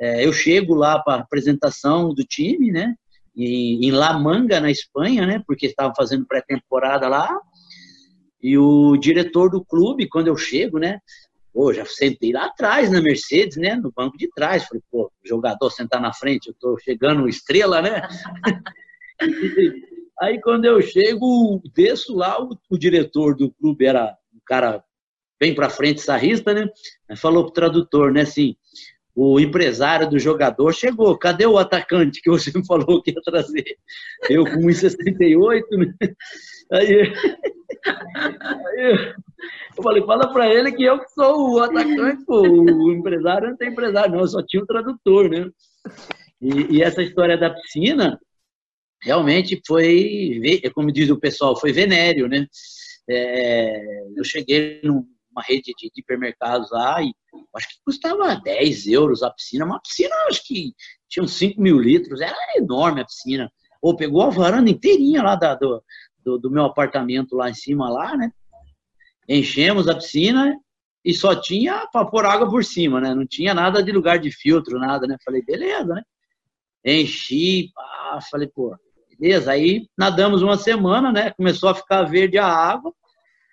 É, 0.00 0.24
eu 0.24 0.32
chego 0.32 0.74
lá 0.74 0.98
para 0.98 1.22
apresentação 1.22 2.14
do 2.14 2.24
time, 2.24 2.70
né? 2.70 2.94
Em, 3.36 3.84
em 3.84 3.90
La 3.90 4.18
Manga, 4.18 4.60
na 4.60 4.70
Espanha, 4.70 5.26
né? 5.26 5.42
Porque 5.46 5.66
estava 5.66 5.92
fazendo 5.96 6.26
pré-temporada 6.26 7.08
lá. 7.08 7.28
E 8.40 8.56
o 8.56 8.96
diretor 8.96 9.50
do 9.50 9.64
clube, 9.64 10.08
quando 10.08 10.28
eu 10.28 10.36
chego, 10.36 10.78
né? 10.78 11.00
Pô, 11.52 11.72
já 11.72 11.84
sentei 11.84 12.32
lá 12.32 12.46
atrás 12.46 12.90
na 12.90 13.00
Mercedes, 13.00 13.56
né? 13.56 13.74
No 13.74 13.90
banco 13.90 14.16
de 14.16 14.28
trás. 14.30 14.64
Falei, 14.64 14.82
pô, 14.90 15.10
jogador 15.24 15.70
sentar 15.70 16.00
na 16.00 16.12
frente, 16.12 16.48
eu 16.48 16.54
tô 16.54 16.78
chegando 16.78 17.28
estrela, 17.28 17.82
né? 17.82 18.02
Aí 20.20 20.40
quando 20.40 20.64
eu 20.64 20.82
chego, 20.82 21.62
desço 21.74 22.14
lá, 22.14 22.42
o, 22.42 22.58
o 22.68 22.78
diretor 22.78 23.36
do 23.36 23.52
clube 23.52 23.86
era 23.86 24.16
um 24.34 24.40
cara 24.44 24.82
bem 25.40 25.54
para 25.54 25.70
frente, 25.70 26.00
sarrista, 26.00 26.52
né? 26.52 26.68
Falou 27.16 27.44
pro 27.44 27.52
tradutor, 27.52 28.12
né, 28.12 28.22
assim, 28.22 28.56
o 29.20 29.40
empresário 29.40 30.08
do 30.08 30.16
jogador 30.16 30.72
chegou, 30.72 31.18
cadê 31.18 31.44
o 31.44 31.58
atacante 31.58 32.22
que 32.22 32.30
você 32.30 32.52
falou 32.64 33.02
que 33.02 33.10
ia 33.10 33.20
trazer? 33.20 33.64
Eu 34.30 34.44
com 34.44 34.60
1,68, 34.60 35.62
né? 35.72 35.92
Aí, 36.70 37.02
aí, 38.78 39.14
eu 39.76 39.82
falei, 39.82 40.04
fala 40.04 40.32
para 40.32 40.54
ele 40.54 40.70
que 40.70 40.84
eu 40.84 41.00
sou 41.16 41.54
o 41.54 41.58
atacante, 41.58 42.24
pô, 42.24 42.42
o 42.42 42.92
empresário 42.92 43.48
não 43.48 43.56
tem 43.56 43.70
empresário, 43.70 44.12
não, 44.12 44.20
eu 44.20 44.26
só 44.28 44.40
tinha 44.40 44.62
o 44.62 44.66
tradutor, 44.66 45.28
né? 45.28 45.50
E, 46.40 46.76
e, 46.76 46.82
essa 46.84 47.02
história 47.02 47.36
da 47.36 47.50
piscina 47.50 48.20
realmente 49.02 49.60
foi, 49.66 50.40
como 50.76 50.92
diz 50.92 51.10
o 51.10 51.18
pessoal, 51.18 51.58
foi 51.58 51.72
venéreo, 51.72 52.28
né? 52.28 52.46
É, 53.10 53.82
eu 54.14 54.22
cheguei 54.22 54.80
numa 55.38 55.42
rede 55.42 55.72
de, 55.78 55.90
hipermercados 55.96 56.70
lá 56.70 57.00
e 57.02 57.14
acho 57.54 57.68
que 57.68 57.74
custava 57.84 58.34
10 58.36 58.88
euros 58.88 59.22
a 59.22 59.30
piscina. 59.30 59.64
Uma 59.64 59.80
piscina, 59.80 60.14
acho 60.28 60.44
que 60.44 60.74
tinha 61.08 61.22
uns 61.22 61.32
5 61.34 61.60
mil 61.60 61.78
litros, 61.78 62.20
era 62.20 62.36
enorme 62.56 63.00
a 63.00 63.04
piscina. 63.04 63.50
Ou 63.80 63.96
pegou 63.96 64.22
a 64.22 64.30
varanda 64.30 64.70
inteirinha 64.70 65.22
lá 65.22 65.36
da, 65.36 65.54
do, 65.54 65.82
do, 66.24 66.38
do 66.38 66.50
meu 66.50 66.64
apartamento 66.64 67.36
lá 67.36 67.48
em 67.48 67.54
cima, 67.54 67.88
lá, 67.88 68.16
né? 68.16 68.32
Enchemos 69.28 69.88
a 69.88 69.94
piscina 69.94 70.58
e 71.04 71.14
só 71.14 71.34
tinha 71.34 71.86
para 71.92 72.06
pôr 72.06 72.26
água 72.26 72.50
por 72.50 72.64
cima, 72.64 73.00
né? 73.00 73.14
Não 73.14 73.26
tinha 73.26 73.54
nada 73.54 73.82
de 73.82 73.92
lugar 73.92 74.18
de 74.18 74.32
filtro, 74.32 74.78
nada, 74.78 75.06
né? 75.06 75.16
Falei, 75.24 75.42
beleza, 75.42 75.94
né? 75.94 76.02
Enchi, 76.84 77.70
pá, 77.74 78.18
falei, 78.30 78.48
pô, 78.48 78.76
beleza. 79.18 79.52
Aí 79.52 79.88
nadamos 79.96 80.42
uma 80.42 80.56
semana, 80.56 81.12
né? 81.12 81.30
Começou 81.30 81.68
a 81.68 81.74
ficar 81.74 82.02
verde 82.02 82.38
a 82.38 82.46
água, 82.46 82.92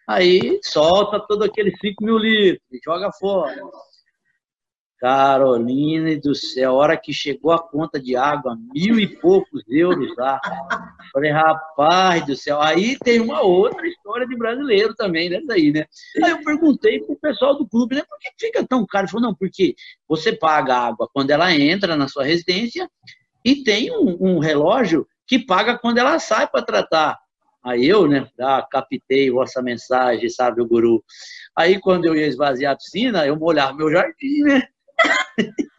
aí 0.08 0.60
solta 0.64 1.20
todo 1.20 1.44
aquele 1.44 1.76
5 1.78 2.04
mil 2.04 2.18
litros, 2.18 2.80
joga 2.84 3.12
fora. 3.12 3.56
Carolina 5.06 6.18
do 6.20 6.34
céu, 6.34 6.72
a 6.72 6.74
hora 6.74 6.98
que 6.98 7.14
chegou 7.14 7.52
a 7.52 7.62
conta 7.62 8.00
de 8.00 8.16
água, 8.16 8.58
mil 8.74 9.00
e 9.00 9.06
poucos 9.06 9.62
euros 9.68 10.16
lá. 10.18 10.40
Falei, 11.12 11.32
rapaz 11.32 12.26
do 12.26 12.36
céu, 12.36 12.62
aí 12.62 12.98
tem 13.00 13.20
uma 13.20 13.42
outra 13.42 13.86
história 13.88 14.26
de 14.26 14.36
brasileiro 14.36 14.96
também, 14.96 15.30
né? 15.30 15.42
Daí, 15.46 15.72
né? 15.72 15.86
Aí 16.24 16.32
eu 16.32 16.44
perguntei 16.44 17.02
pro 17.02 17.16
pessoal 17.18 17.58
do 17.58 17.68
clube, 17.68 17.96
né? 17.96 18.04
Por 18.08 18.18
que 18.20 18.30
fica 18.48 18.66
tão 18.66 18.86
caro? 18.86 19.06
Ele 19.06 19.12
falou, 19.12 19.28
não, 19.28 19.36
porque 19.36 19.76
você 20.08 20.34
paga 20.34 20.76
a 20.76 20.88
água 20.88 21.10
quando 21.14 21.30
ela 21.30 21.54
entra 21.54 21.96
na 21.96 22.08
sua 22.08 22.24
residência 22.24 22.90
e 23.44 23.64
tem 23.64 23.92
um, 23.92 24.18
um 24.20 24.40
relógio 24.40 25.06
que 25.28 25.38
paga 25.38 25.78
quando 25.78 25.98
ela 25.98 26.18
sai 26.20 26.48
para 26.48 26.66
tratar. 26.66 27.20
Aí 27.66 27.88
eu, 27.88 28.08
né, 28.08 28.30
já 28.38 28.62
captei 28.70 29.32
vossa 29.32 29.62
mensagem, 29.62 30.30
sabe, 30.30 30.62
o 30.62 30.68
guru. 30.68 31.04
Aí 31.58 31.80
quando 31.80 32.06
eu 32.06 32.16
ia 32.16 32.28
esvaziar 32.28 32.74
a 32.74 32.78
piscina, 32.78 33.26
eu 33.26 33.36
molhava 33.36 33.74
meu 33.74 33.92
jardim, 33.92 34.44
né? 34.44 34.62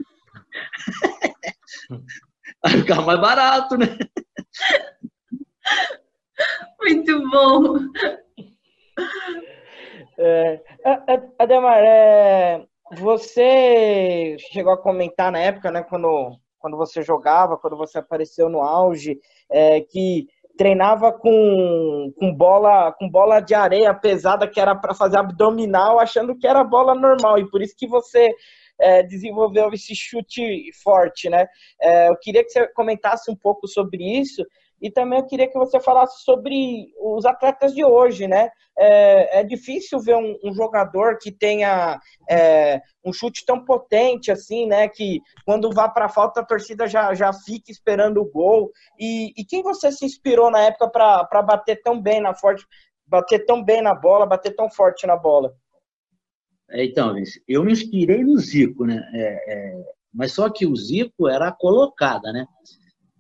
Aí 2.65 2.73
ficava 2.81 3.03
mais 3.03 3.21
barato, 3.21 3.77
né? 3.79 3.97
Muito 6.81 7.31
bom. 7.31 7.79
É, 10.19 10.61
Ademar, 11.39 11.79
é, 11.79 12.67
você 12.99 14.37
chegou 14.53 14.73
a 14.73 14.79
comentar 14.79 15.31
na 15.31 15.39
época, 15.39 15.71
né, 15.71 15.83
quando, 15.83 16.37
quando 16.59 16.77
você 16.77 17.03
jogava, 17.03 17.57
quando 17.57 17.77
você 17.77 17.99
apareceu 17.99 18.49
no 18.49 18.63
auge, 18.63 19.21
é, 19.51 19.81
que 19.81 20.27
treinava 20.57 21.13
com, 21.13 22.13
com 22.19 22.35
bola 22.35 22.93
com 22.93 23.09
bola 23.09 23.41
de 23.41 23.55
areia 23.55 23.93
pesada 23.95 24.49
que 24.49 24.61
era 24.61 24.75
para 24.75 24.95
fazer 24.95 25.19
abdominal, 25.19 25.99
achando 25.99 26.37
que 26.37 26.47
era 26.47 26.65
bola 26.65 26.95
normal 26.95 27.39
e 27.39 27.49
por 27.51 27.63
isso 27.63 27.75
que 27.77 27.87
você 27.87 28.35
é, 28.79 29.03
desenvolveu 29.03 29.71
esse 29.73 29.95
chute 29.95 30.71
forte, 30.83 31.29
né? 31.29 31.47
É, 31.81 32.09
eu 32.09 32.17
queria 32.17 32.45
que 32.45 32.51
você 32.51 32.67
comentasse 32.69 33.31
um 33.31 33.37
pouco 33.37 33.67
sobre 33.67 34.03
isso 34.19 34.45
e 34.81 34.91
também 34.91 35.19
eu 35.19 35.27
queria 35.27 35.49
que 35.49 35.59
você 35.59 35.81
falasse 35.81 36.23
sobre 36.23 36.93
os 37.01 37.25
atletas 37.25 37.75
de 37.75 37.85
hoje, 37.85 38.29
né? 38.29 38.51
É, 38.79 39.41
é 39.41 39.45
difícil 39.45 39.99
ver 39.99 40.17
um, 40.17 40.39
um, 40.45 40.53
jogador 40.53 41.17
que 41.19 41.33
tenha 41.33 41.99
é, 42.29 42.83
um 43.03 43.13
chute 43.13 43.45
tão 43.47 43.65
potente 43.65 44.31
assim, 44.31 44.67
né? 44.67 44.87
Que 44.89 45.23
quando 45.47 45.73
vá 45.73 45.89
para 45.89 46.05
a 46.05 46.11
falta 46.11 46.41
a 46.41 46.45
torcida 46.45 46.87
já, 46.87 47.15
já 47.15 47.33
fica 47.33 47.71
esperando 47.71 48.21
o 48.21 48.31
gol. 48.31 48.71
E, 48.99 49.33
e 49.37 49.45
quem 49.45 49.63
você 49.63 49.91
se 49.91 50.05
inspirou 50.05 50.51
na 50.51 50.61
época 50.61 50.89
para 50.91 51.43
bater 51.43 51.81
tão 51.83 52.01
bem 52.01 52.21
na 52.21 52.35
forte, 52.35 52.67
bater 53.07 53.47
tão 53.47 53.65
bem 53.65 53.81
na 53.81 53.95
bola, 53.95 54.27
bater 54.27 54.55
tão 54.55 54.71
forte 54.71 55.07
na 55.07 55.17
bola? 55.17 55.55
É, 56.69 56.85
então, 56.85 57.15
eu 57.49 57.65
me 57.65 57.73
inspirei 57.73 58.23
no 58.23 58.37
Zico, 58.37 58.85
né? 58.85 59.01
É, 59.15 59.55
é, 59.55 59.85
mas 60.13 60.33
só 60.33 60.51
que 60.51 60.67
o 60.67 60.77
Zico 60.77 61.29
era 61.29 61.51
colocada, 61.51 62.31
né? 62.33 62.47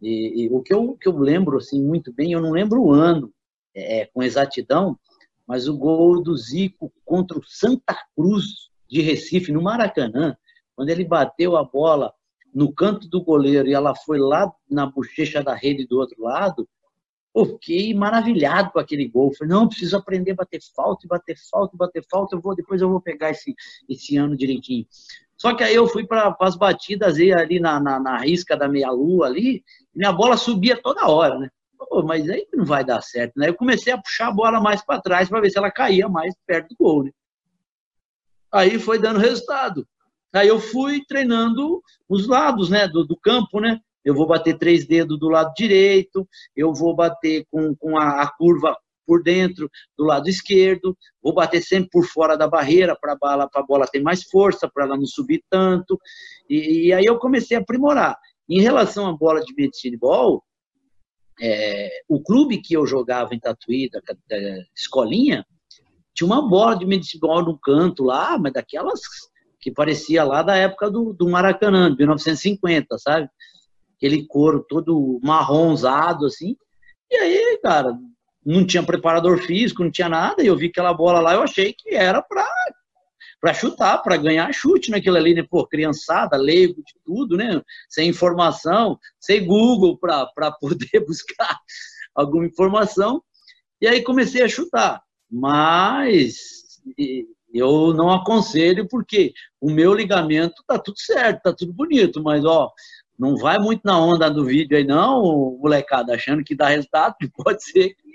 E, 0.00 0.44
e, 0.44 0.48
o 0.50 0.62
que 0.62 0.74
eu, 0.74 0.94
que 0.94 1.08
eu 1.08 1.18
lembro 1.18 1.56
assim 1.56 1.82
muito 1.82 2.12
bem, 2.12 2.32
eu 2.32 2.40
não 2.40 2.50
lembro 2.50 2.82
o 2.82 2.92
ano 2.92 3.32
é, 3.74 4.00
é, 4.00 4.06
com 4.06 4.22
exatidão, 4.22 4.98
mas 5.46 5.68
o 5.68 5.76
gol 5.76 6.22
do 6.22 6.36
Zico 6.36 6.92
contra 7.04 7.38
o 7.38 7.44
Santa 7.44 7.96
Cruz 8.14 8.70
de 8.88 9.00
Recife, 9.00 9.52
no 9.52 9.62
Maracanã, 9.62 10.36
quando 10.74 10.90
ele 10.90 11.04
bateu 11.04 11.56
a 11.56 11.64
bola 11.64 12.12
no 12.54 12.72
canto 12.72 13.08
do 13.08 13.22
goleiro 13.22 13.68
e 13.68 13.74
ela 13.74 13.94
foi 13.94 14.18
lá 14.18 14.52
na 14.70 14.86
bochecha 14.86 15.42
da 15.42 15.54
rede 15.54 15.86
do 15.86 15.98
outro 15.98 16.22
lado, 16.22 16.68
Pô, 17.36 17.44
fiquei 17.44 17.92
maravilhado 17.92 18.70
com 18.70 18.78
aquele 18.78 19.06
gol. 19.06 19.30
Falei, 19.34 19.52
não, 19.52 19.68
preciso 19.68 19.94
aprender 19.94 20.30
a 20.30 20.36
bater 20.36 20.58
falta, 20.74 21.06
bater 21.06 21.36
falta, 21.50 21.76
bater 21.76 22.02
falta. 22.10 22.34
Eu 22.34 22.40
vou, 22.40 22.56
depois 22.56 22.80
eu 22.80 22.88
vou 22.88 22.98
pegar 22.98 23.30
esse, 23.30 23.54
esse 23.86 24.16
ano 24.16 24.34
direitinho. 24.34 24.86
Só 25.36 25.54
que 25.54 25.62
aí 25.62 25.74
eu 25.74 25.86
fui 25.86 26.06
para 26.06 26.34
as 26.40 26.56
batidas 26.56 27.16
ali 27.16 27.60
na, 27.60 27.78
na, 27.78 28.00
na 28.00 28.18
risca 28.18 28.56
da 28.56 28.68
meia-lua 28.68 29.26
ali, 29.26 29.62
minha 29.94 30.12
bola 30.12 30.36
subia 30.36 30.80
toda 30.80 31.08
hora, 31.08 31.38
né? 31.38 31.50
Pô, 31.78 32.02
mas 32.02 32.28
aí 32.28 32.46
não 32.52 32.64
vai 32.64 32.84
dar 32.84 33.02
certo, 33.02 33.34
né? 33.36 33.48
Eu 33.48 33.54
comecei 33.54 33.92
a 33.92 33.98
puxar 33.98 34.28
a 34.28 34.32
bola 34.32 34.60
mais 34.60 34.84
para 34.84 35.00
trás 35.00 35.28
para 35.28 35.40
ver 35.40 35.50
se 35.50 35.58
ela 35.58 35.70
caía 35.70 36.08
mais 36.08 36.34
perto 36.46 36.68
do 36.70 36.76
gol, 36.78 37.04
né? 37.04 37.10
Aí 38.52 38.78
foi 38.78 38.98
dando 38.98 39.18
resultado. 39.18 39.86
Aí 40.32 40.48
eu 40.48 40.58
fui 40.58 41.04
treinando 41.06 41.82
os 42.08 42.26
lados, 42.26 42.70
né, 42.70 42.88
do, 42.88 43.04
do 43.04 43.16
campo, 43.16 43.60
né? 43.60 43.80
eu 44.06 44.14
vou 44.14 44.24
bater 44.24 44.56
três 44.56 44.86
dedos 44.86 45.18
do 45.18 45.28
lado 45.28 45.52
direito, 45.54 46.26
eu 46.54 46.72
vou 46.72 46.94
bater 46.94 47.44
com, 47.50 47.74
com 47.74 47.98
a, 47.98 48.22
a 48.22 48.30
curva 48.30 48.76
por 49.06 49.22
dentro 49.22 49.70
do 49.96 50.04
lado 50.04 50.28
esquerdo, 50.28 50.96
vou 51.22 51.32
bater 51.32 51.62
sempre 51.62 51.90
por 51.90 52.04
fora 52.06 52.36
da 52.36 52.48
barreira 52.48 52.96
para 53.00 53.12
a 53.12 53.16
bola, 53.16 53.50
bola 53.66 53.86
ter 53.86 54.00
mais 54.00 54.24
força, 54.24 54.68
para 54.68 54.84
ela 54.84 54.96
não 54.96 55.06
subir 55.06 55.42
tanto. 55.48 55.98
E, 56.48 56.88
e, 56.88 56.92
aí 56.92 57.04
eu 57.04 57.18
comecei 57.18 57.56
a 57.56 57.60
aprimorar. 57.60 58.18
Em 58.48 58.60
relação 58.60 59.06
à 59.06 59.16
bola 59.16 59.40
de 59.40 59.54
medicine 59.54 59.98
é, 61.40 61.90
o 62.08 62.22
clube 62.22 62.58
que 62.58 62.74
eu 62.74 62.86
jogava 62.86 63.34
em 63.34 63.40
Tatuí, 63.40 63.90
da, 63.90 64.00
da, 64.00 64.36
escolinha, 64.74 65.44
tinha 66.14 66.26
uma 66.26 66.48
bola 66.48 66.76
de 66.76 66.86
medicine 66.86 67.20
ball 67.20 67.44
no 67.44 67.58
canto 67.58 68.04
lá, 68.04 68.38
mas 68.38 68.52
daquelas 68.52 69.00
que 69.60 69.70
parecia 69.70 70.22
lá 70.24 70.42
da 70.42 70.56
época 70.56 70.90
do, 70.90 71.12
do 71.12 71.28
Maracanã, 71.28 71.90
de 71.90 71.96
1950, 71.96 72.98
sabe? 72.98 73.28
aquele 73.96 74.26
couro 74.26 74.64
todo 74.68 75.18
marronzado, 75.22 76.26
assim. 76.26 76.56
E 77.10 77.16
aí, 77.16 77.58
cara, 77.62 77.98
não 78.46 78.64
tinha 78.64 78.82
preparador 78.82 79.38
físico, 79.38 79.82
não 79.82 79.90
tinha 79.90 80.08
nada, 80.08 80.42
e 80.42 80.46
eu 80.46 80.56
vi 80.56 80.66
aquela 80.66 80.94
bola 80.94 81.20
lá, 81.20 81.34
eu 81.34 81.42
achei 81.42 81.74
que 81.76 81.94
era 81.94 82.22
para 82.22 82.46
para 83.38 83.52
chutar, 83.52 83.98
para 83.98 84.16
ganhar 84.16 84.50
chute 84.52 84.90
naquilo 84.90 85.16
ali, 85.18 85.34
né? 85.34 85.46
Pô, 85.48 85.66
criançada, 85.66 86.38
leigo 86.38 86.76
de 86.76 86.94
tudo, 87.04 87.36
né? 87.36 87.60
Sem 87.88 88.08
informação, 88.08 88.98
sem 89.20 89.44
Google 89.44 89.98
para 89.98 90.50
poder 90.58 91.00
buscar 91.06 91.56
alguma 92.14 92.46
informação. 92.46 93.22
E 93.78 93.86
aí 93.86 94.02
comecei 94.02 94.42
a 94.42 94.48
chutar. 94.48 95.02
Mas 95.30 96.80
eu 97.52 97.92
não 97.92 98.10
aconselho 98.10 98.88
porque 98.88 99.32
o 99.60 99.70
meu 99.70 99.92
ligamento 99.92 100.64
tá 100.66 100.78
tudo 100.78 100.98
certo, 100.98 101.42
tá 101.42 101.52
tudo 101.52 101.72
bonito, 101.74 102.22
mas 102.22 102.44
ó, 102.44 102.72
não 103.18 103.36
vai 103.36 103.58
muito 103.58 103.82
na 103.84 103.98
onda 103.98 104.30
do 104.30 104.44
vídeo 104.44 104.76
aí, 104.76 104.84
não, 104.84 105.58
molecada, 105.60 106.14
achando 106.14 106.44
que 106.44 106.54
dá 106.54 106.68
resultado, 106.68 107.14
pode 107.36 107.64
ser 107.64 107.94
que, 107.94 108.05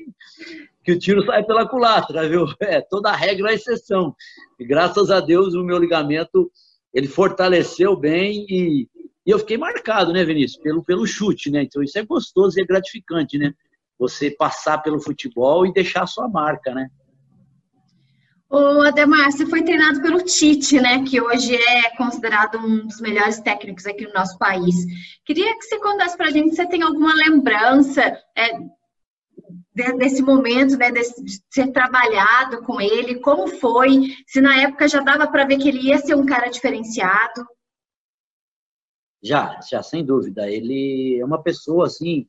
que 0.84 0.92
o 0.92 1.00
tiro 1.00 1.26
sai 1.26 1.44
pela 1.44 1.68
culatra, 1.68 2.28
viu? 2.28 2.46
É, 2.62 2.82
toda 2.82 3.12
regra 3.12 3.52
é 3.52 3.56
exceção. 3.56 4.16
E 4.60 4.66
graças 4.66 5.10
a 5.10 5.20
Deus 5.20 5.54
o 5.54 5.64
meu 5.64 5.78
ligamento 5.78 6.52
ele 6.94 7.08
fortaleceu 7.08 7.96
bem 7.96 8.46
e, 8.50 8.88
e 9.26 9.32
eu 9.32 9.40
fiquei 9.40 9.58
marcado, 9.58 10.12
né, 10.12 10.26
Vinícius, 10.26 10.62
pelo, 10.62 10.84
pelo 10.84 11.08
chute, 11.08 11.50
né? 11.50 11.64
Então 11.64 11.82
isso 11.82 11.98
é 11.98 12.04
gostoso 12.04 12.60
e 12.60 12.62
é 12.62 12.66
gratificante, 12.66 13.38
né? 13.38 13.54
Você 13.98 14.32
passar 14.32 14.80
pelo 14.80 15.00
futebol 15.00 15.66
e 15.66 15.74
deixar 15.74 16.04
a 16.04 16.08
sua 16.08 16.28
marca, 16.28 16.74
né? 16.74 16.90
O 18.52 18.82
Ademar, 18.82 19.32
você 19.32 19.46
foi 19.46 19.64
treinado 19.64 20.02
pelo 20.02 20.22
Tite, 20.26 20.78
né? 20.82 21.06
Que 21.06 21.22
hoje 21.22 21.56
é 21.56 21.96
considerado 21.96 22.58
um 22.58 22.86
dos 22.86 23.00
melhores 23.00 23.40
técnicos 23.40 23.86
aqui 23.86 24.06
no 24.06 24.12
nosso 24.12 24.38
país. 24.38 24.76
Queria 25.26 25.58
que 25.58 25.64
você 25.64 25.80
contasse 25.80 26.18
para 26.18 26.28
a 26.28 26.32
gente 26.32 26.50
se 26.50 26.58
você 26.58 26.68
tem 26.68 26.82
alguma 26.82 27.14
lembrança 27.16 28.02
é, 28.36 28.50
desse 29.74 30.22
momento, 30.22 30.78
né? 30.78 30.92
ser 31.50 31.72
trabalhado 31.72 32.62
com 32.64 32.82
ele, 32.82 33.20
como 33.20 33.48
foi? 33.48 34.16
Se 34.28 34.42
na 34.42 34.62
época 34.62 34.88
já 34.88 35.02
dava 35.02 35.28
para 35.28 35.46
ver 35.46 35.58
que 35.58 35.70
ele 35.70 35.88
ia 35.88 35.98
ser 35.98 36.16
um 36.16 36.26
cara 36.26 36.50
diferenciado? 36.50 37.46
Já, 39.24 39.60
já, 39.70 39.82
sem 39.84 40.04
dúvida. 40.04 40.50
Ele 40.50 41.20
é 41.20 41.26
uma 41.26 41.42
pessoa 41.42 41.86
assim, 41.86 42.28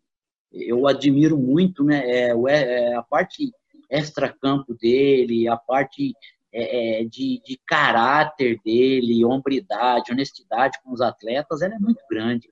eu 0.53 0.87
admiro 0.87 1.39
muito, 1.39 1.83
né? 1.83 2.03
É, 2.05 2.29
é 2.31 2.95
a 2.95 3.03
parte 3.03 3.51
extracampo 3.91 4.75
dele, 4.75 5.49
a 5.49 5.57
parte 5.57 6.15
é, 6.53 7.01
é, 7.01 7.05
de, 7.05 7.41
de, 7.45 7.59
caráter 7.67 8.61
dele, 8.65 9.25
hombridade, 9.25 10.13
honestidade 10.13 10.79
com 10.83 10.93
os 10.93 11.01
atletas, 11.01 11.63
ela 11.63 11.75
é 11.75 11.79
muito 11.79 12.03
grande. 12.11 12.51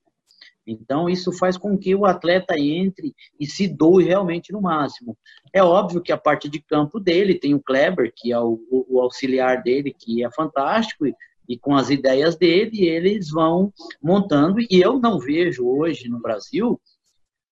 Então, 0.71 1.09
isso 1.09 1.33
faz 1.33 1.57
com 1.57 1.77
que 1.77 1.95
o 1.95 2.05
atleta 2.05 2.59
entre 2.59 3.13
e 3.39 3.47
se 3.47 3.67
doe 3.67 4.05
realmente 4.05 4.53
no 4.53 4.61
máximo. 4.61 5.19
É 5.53 5.63
óbvio 5.63 6.01
que 6.01 6.13
a 6.13 6.17
parte 6.17 6.49
de 6.49 6.61
campo 6.61 7.01
dele 7.01 7.35
tem 7.35 7.55
o 7.55 7.63
Kleber, 7.63 8.13
que 8.15 8.33
é 8.33 8.39
o, 8.39 8.61
o 8.71 9.01
auxiliar 9.01 9.63
dele, 9.63 9.93
que 9.93 10.25
é 10.25 10.31
fantástico, 10.31 11.07
e, 11.07 11.15
e, 11.49 11.59
com 11.59 11.75
as 11.75 11.91
ideias 11.91 12.37
dele, 12.37 12.87
eles 12.87 13.31
vão 13.31 13.73
montando. 14.01 14.61
E 14.61 14.81
eu 14.81 15.01
não 15.01 15.19
vejo 15.19 15.67
hoje 15.67 16.09
no 16.09 16.21
Brasil 16.21 16.81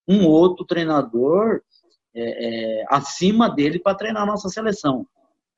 um 0.06 0.24
outro 0.24 0.64
treinador 0.64 1.60
é, 2.14 2.80
é, 2.80 2.84
acima 2.88 3.50
dele 3.50 3.80
para 3.80 3.96
treinar 3.96 4.22
a 4.22 4.26
nossa 4.26 4.48
seleção. 4.48 5.06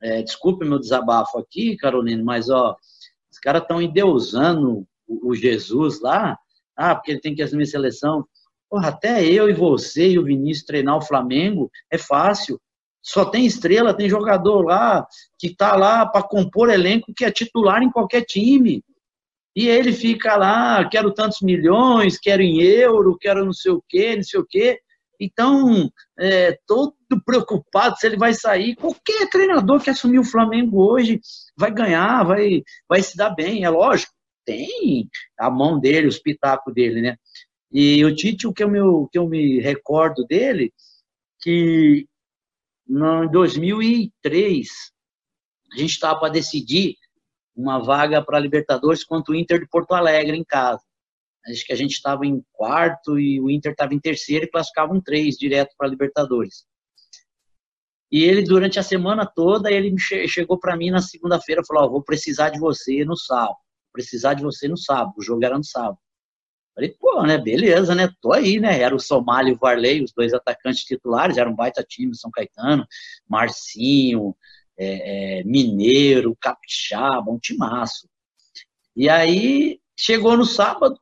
É, 0.01 0.23
desculpe 0.23 0.65
meu 0.65 0.79
desabafo 0.79 1.37
aqui, 1.37 1.77
Carolina, 1.77 2.23
mas 2.23 2.49
ó, 2.49 2.75
os 3.31 3.37
caras 3.37 3.61
estão 3.61 3.79
endeusando 3.79 4.85
o, 5.07 5.29
o 5.29 5.35
Jesus 5.35 6.01
lá 6.01 6.37
ah, 6.81 6.95
porque 6.95 7.11
ele 7.11 7.21
tem 7.21 7.35
que 7.35 7.41
assumir 7.41 7.63
a 7.63 7.67
seleção. 7.67 8.25
Porra, 8.69 8.89
até 8.89 9.23
eu 9.25 9.49
e 9.49 9.53
você 9.53 10.11
e 10.11 10.19
o 10.19 10.23
Vinícius 10.23 10.65
treinar 10.65 10.97
o 10.97 11.01
Flamengo 11.01 11.69
é 11.91 11.97
fácil. 11.97 12.59
Só 13.03 13.25
tem 13.25 13.45
estrela, 13.45 13.95
tem 13.95 14.09
jogador 14.09 14.61
lá 14.61 15.05
que 15.37 15.47
está 15.47 15.75
lá 15.75 16.05
para 16.05 16.23
compor 16.23 16.69
elenco 16.69 17.13
que 17.15 17.25
é 17.25 17.31
titular 17.31 17.81
em 17.81 17.91
qualquer 17.91 18.21
time. 18.21 18.83
E 19.55 19.67
ele 19.67 19.91
fica 19.91 20.37
lá, 20.37 20.87
quero 20.87 21.13
tantos 21.13 21.39
milhões, 21.41 22.17
quero 22.17 22.41
em 22.41 22.61
euro, 22.61 23.17
quero 23.19 23.43
não 23.43 23.51
sei 23.51 23.71
o 23.71 23.83
quê, 23.89 24.15
não 24.15 24.23
sei 24.23 24.39
o 24.39 24.45
quê. 24.47 24.79
Então, 25.19 25.89
é, 26.17 26.57
todo 26.65 26.95
preocupado 27.25 27.97
se 27.97 28.07
ele 28.07 28.17
vai 28.17 28.33
sair. 28.33 28.75
Qualquer 28.75 29.29
treinador 29.29 29.81
que 29.81 29.89
assumir 29.89 30.19
o 30.19 30.23
Flamengo 30.23 30.81
hoje 30.81 31.19
vai 31.57 31.71
ganhar, 31.71 32.23
vai, 32.23 32.63
vai 32.87 33.01
se 33.01 33.17
dar 33.17 33.31
bem, 33.31 33.65
é 33.65 33.69
lógico 33.69 34.13
tem 34.45 35.09
a 35.39 35.49
mão 35.49 35.79
dele, 35.79 36.07
os 36.07 36.19
pitacos 36.19 36.73
dele, 36.73 37.01
né? 37.01 37.17
E 37.71 38.03
o 38.03 38.13
Tite, 38.13 38.47
o 38.47 38.53
que 38.53 38.63
eu 38.63 38.69
me, 38.69 38.79
que 39.09 39.17
eu 39.17 39.27
me 39.27 39.59
recordo 39.59 40.25
dele, 40.25 40.73
que 41.39 42.05
em 42.89 43.31
2003, 43.31 44.67
a 45.73 45.77
gente 45.77 45.91
estava 45.91 46.19
para 46.19 46.33
decidir 46.33 46.95
uma 47.55 47.79
vaga 47.79 48.21
para 48.23 48.39
Libertadores 48.39 49.03
contra 49.03 49.33
o 49.33 49.35
Inter 49.35 49.59
de 49.59 49.67
Porto 49.67 49.93
Alegre 49.93 50.35
em 50.35 50.43
casa. 50.43 50.81
Acho 51.47 51.65
que 51.65 51.73
a 51.73 51.75
gente 51.75 51.91
estava 51.91 52.25
em 52.25 52.43
quarto 52.51 53.17
e 53.17 53.39
o 53.39 53.49
Inter 53.49 53.71
estava 53.71 53.93
em 53.93 53.99
terceiro 53.99 54.45
e 54.45 54.49
classificavam 54.49 55.01
três 55.01 55.35
direto 55.37 55.73
para 55.77 55.87
Libertadores. 55.87 56.65
E 58.11 58.23
ele, 58.23 58.43
durante 58.43 58.77
a 58.77 58.83
semana 58.83 59.25
toda, 59.25 59.71
ele 59.71 59.95
chegou 59.97 60.59
para 60.59 60.75
mim 60.75 60.91
na 60.91 61.01
segunda-feira 61.01 61.61
e 61.61 61.65
falou: 61.65 61.85
oh, 61.85 61.91
vou 61.91 62.03
precisar 62.03 62.49
de 62.49 62.59
você 62.59 63.05
no 63.05 63.15
sábado 63.15 63.57
precisar 63.91 64.33
de 64.33 64.43
você 64.43 64.67
no 64.67 64.77
sábado. 64.77 65.13
O 65.17 65.23
jogo 65.23 65.43
era 65.43 65.57
no 65.57 65.63
sábado. 65.63 65.97
Falei, 66.73 66.95
pô, 66.97 67.23
né, 67.23 67.37
beleza, 67.37 67.93
né, 67.93 68.09
tô 68.21 68.31
aí, 68.31 68.59
né, 68.59 68.79
era 68.79 68.95
o 68.95 68.99
Somália 68.99 69.51
e 69.51 69.53
o 69.53 69.57
Varley, 69.57 70.01
os 70.03 70.13
dois 70.13 70.33
atacantes 70.33 70.85
titulares, 70.85 71.37
era 71.37 71.49
um 71.49 71.55
baita 71.55 71.83
time, 71.83 72.15
São 72.15 72.31
Caetano, 72.31 72.87
Marcinho, 73.27 74.35
é, 74.77 75.39
é, 75.39 75.43
Mineiro, 75.43 76.35
Capixaba, 76.39 77.29
um 77.29 77.37
timaço. 77.37 78.07
E 78.95 79.09
aí, 79.09 79.81
chegou 79.97 80.37
no 80.37 80.45
sábado, 80.45 80.97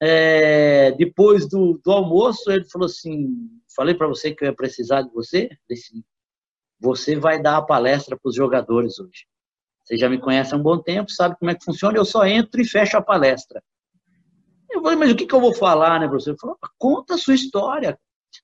é, 0.00 0.92
depois 0.92 1.48
do, 1.48 1.80
do, 1.82 1.90
almoço, 1.90 2.50
ele 2.50 2.64
falou 2.64 2.86
assim, 2.86 3.48
falei 3.74 3.94
para 3.94 4.06
você 4.06 4.34
que 4.34 4.44
eu 4.44 4.48
ia 4.48 4.54
precisar 4.54 5.02
de 5.02 5.10
você, 5.10 5.48
falei 5.66 5.82
assim, 5.82 6.04
você 6.78 7.16
vai 7.16 7.40
dar 7.40 7.56
a 7.56 7.62
palestra 7.62 8.16
para 8.16 8.28
os 8.28 8.36
jogadores 8.36 8.98
hoje. 8.98 9.26
Você 9.86 9.96
já 9.96 10.08
me 10.08 10.18
conhece 10.18 10.52
há 10.52 10.56
um 10.56 10.62
bom 10.62 10.78
tempo, 10.78 11.12
sabe 11.12 11.36
como 11.38 11.48
é 11.48 11.54
que 11.54 11.64
funciona, 11.64 11.96
eu 11.96 12.04
só 12.04 12.26
entro 12.26 12.60
e 12.60 12.66
fecho 12.66 12.96
a 12.96 13.02
palestra. 13.02 13.62
Eu 14.68 14.82
falei, 14.82 14.98
mas 14.98 15.12
o 15.12 15.16
que, 15.16 15.26
que 15.26 15.34
eu 15.34 15.40
vou 15.40 15.54
falar, 15.54 16.00
né, 16.00 16.08
professor? 16.08 16.30
Ele 16.30 16.38
falou, 16.40 16.58
conta 16.76 17.14
a 17.14 17.18
sua 17.18 17.36
história, 17.36 17.96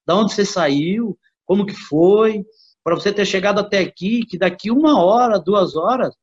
da 0.07 0.14
onde 0.14 0.33
você 0.33 0.44
saiu, 0.44 1.18
como 1.44 1.66
que 1.66 1.74
foi, 1.74 2.46
para 2.85 2.94
você 2.94 3.12
ter 3.12 3.26
chegado 3.26 3.59
até 3.59 3.81
aqui, 3.81 4.24
que 4.24 4.38
daqui 4.38 4.70
uma 4.70 5.02
hora, 5.02 5.40
duas 5.40 5.74
horas, 5.74 6.14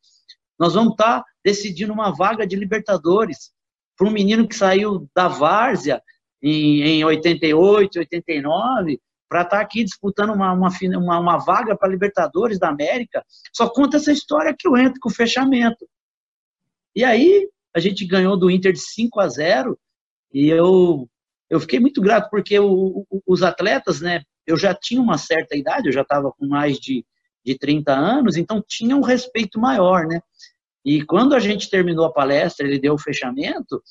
nós 0.57 0.73
vamos 0.73 0.91
estar 0.91 1.19
tá 1.19 1.25
decidindo 1.43 1.91
uma 1.91 2.15
vaga 2.15 2.47
de 2.47 2.55
Libertadores 2.55 3.51
para 3.97 4.07
um 4.07 4.11
menino 4.11 4.47
que 4.47 4.55
saiu 4.55 5.09
da 5.13 5.27
Várzea 5.27 6.01
em, 6.41 6.81
em 6.81 7.03
88, 7.03 7.99
89, 7.99 9.01
para 9.29 9.43
estar 9.43 9.57
tá 9.57 9.61
aqui 9.61 9.83
disputando 9.83 10.33
uma, 10.33 10.51
uma, 10.51 10.69
uma, 10.97 11.19
uma 11.19 11.37
vaga 11.37 11.77
para 11.77 11.87
Libertadores 11.87 12.57
da 12.57 12.69
América. 12.69 13.23
Só 13.53 13.69
conta 13.69 13.97
essa 13.97 14.11
história 14.11 14.55
que 14.57 14.67
eu 14.67 14.75
entro 14.75 14.99
com 14.99 15.09
o 15.09 15.13
fechamento. 15.13 15.87
E 16.95 17.03
aí 17.03 17.47
a 17.73 17.79
gente 17.79 18.05
ganhou 18.05 18.35
do 18.35 18.49
Inter 18.49 18.73
de 18.73 18.79
5 18.79 19.19
a 19.19 19.27
0 19.27 19.79
e 20.33 20.49
eu, 20.49 21.07
eu 21.49 21.59
fiquei 21.59 21.79
muito 21.79 22.01
grato 22.01 22.29
porque 22.29 22.59
o, 22.59 23.05
o, 23.09 23.21
os 23.27 23.43
atletas, 23.43 24.01
né, 24.01 24.23
eu 24.45 24.57
já 24.57 24.73
tinha 24.73 24.99
uma 24.99 25.17
certa 25.17 25.55
idade, 25.55 25.87
eu 25.87 25.93
já 25.93 26.01
estava 26.01 26.31
com 26.31 26.47
mais 26.47 26.79
de, 26.79 27.05
de 27.45 27.57
30 27.57 27.93
anos, 27.93 28.35
então 28.35 28.63
tinha 28.67 28.95
um 28.95 29.01
respeito 29.01 29.59
maior, 29.59 30.07
né? 30.07 30.19
E 30.83 31.03
quando 31.03 31.35
a 31.35 31.39
gente 31.39 31.69
terminou 31.69 32.05
a 32.05 32.11
palestra, 32.11 32.65
ele 32.65 32.79
deu 32.79 32.95
o 32.95 32.99
fechamento, 32.99 33.81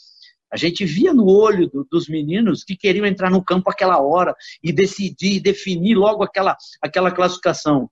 a 0.52 0.56
gente 0.56 0.84
via 0.84 1.12
no 1.12 1.26
olho 1.26 1.68
do, 1.68 1.86
dos 1.90 2.08
meninos 2.08 2.64
que 2.64 2.76
queriam 2.76 3.06
entrar 3.06 3.30
no 3.30 3.44
campo 3.44 3.70
aquela 3.70 4.00
hora 4.00 4.34
e 4.62 4.72
decidir, 4.72 5.40
definir 5.40 5.94
logo 5.94 6.22
aquela, 6.22 6.56
aquela 6.82 7.10
classificação. 7.10 7.90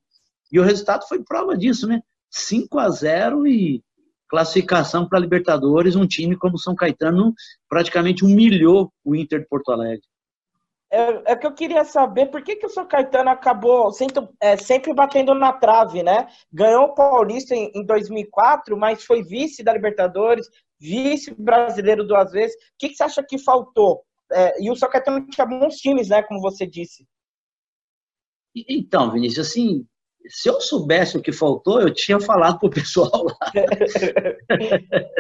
E 0.51 0.59
o 0.59 0.63
resultado 0.63 1.07
foi 1.09 1.23
prova 1.23 1.57
disso, 1.57 1.87
né? 1.87 2.01
5 2.31 2.79
a 2.79 2.89
0 2.91 3.47
e 3.47 3.83
classificação 4.29 5.09
para 5.09 5.19
Libertadores, 5.19 5.97
um 5.97 6.07
time 6.07 6.37
como 6.37 6.59
São 6.59 6.75
Caetano 6.75 7.33
praticamente 7.69 8.25
humilhou 8.25 8.93
o 9.05 9.15
Inter 9.15 9.41
de 9.41 9.47
Porto 9.47 9.71
Alegre. 9.71 10.03
É, 10.91 11.33
é 11.33 11.37
que 11.37 11.47
eu 11.47 11.53
queria 11.53 11.85
saber 11.85 12.27
por 12.27 12.43
que, 12.43 12.57
que 12.57 12.67
o 12.67 12.71
São 12.71 12.87
Caetano 12.87 13.29
acabou 13.31 13.91
sempre, 13.93 14.29
é, 14.41 14.57
sempre 14.57 14.95
batendo 14.95 15.35
na 15.35 15.53
trave, 15.53 16.03
né? 16.03 16.29
Ganhou 16.53 16.85
o 16.85 16.95
Paulista 16.95 17.55
em, 17.55 17.73
em 17.75 17.85
2004, 17.85 18.77
mas 18.77 19.05
foi 19.05 19.23
vice 19.23 19.65
da 19.65 19.73
Libertadores, 19.73 20.49
vice-brasileiro 20.81 22.07
duas 22.07 22.33
vezes. 22.33 22.57
O 22.57 22.59
que, 22.79 22.91
que 22.91 22.97
você 22.97 23.05
acha 23.05 23.23
que 23.23 23.39
faltou? 23.39 24.03
É, 24.31 24.63
e 24.63 24.71
o 24.71 24.77
São 24.77 24.91
Caetano 24.91 25.27
tinha 25.27 25.47
bons 25.47 25.77
times, 25.77 26.09
né? 26.09 26.23
Como 26.23 26.41
você 26.41 26.67
disse. 26.67 27.07
Então, 28.69 29.11
Vinícius, 29.11 29.49
assim, 29.49 29.87
se 30.29 30.49
eu 30.49 30.61
soubesse 30.61 31.17
o 31.17 31.23
que 31.23 31.33
faltou, 31.33 31.81
eu 31.81 31.93
tinha 31.93 32.21
falado 32.21 32.59
pro 32.59 32.71
pessoal 32.71 33.25
lá. 33.25 33.37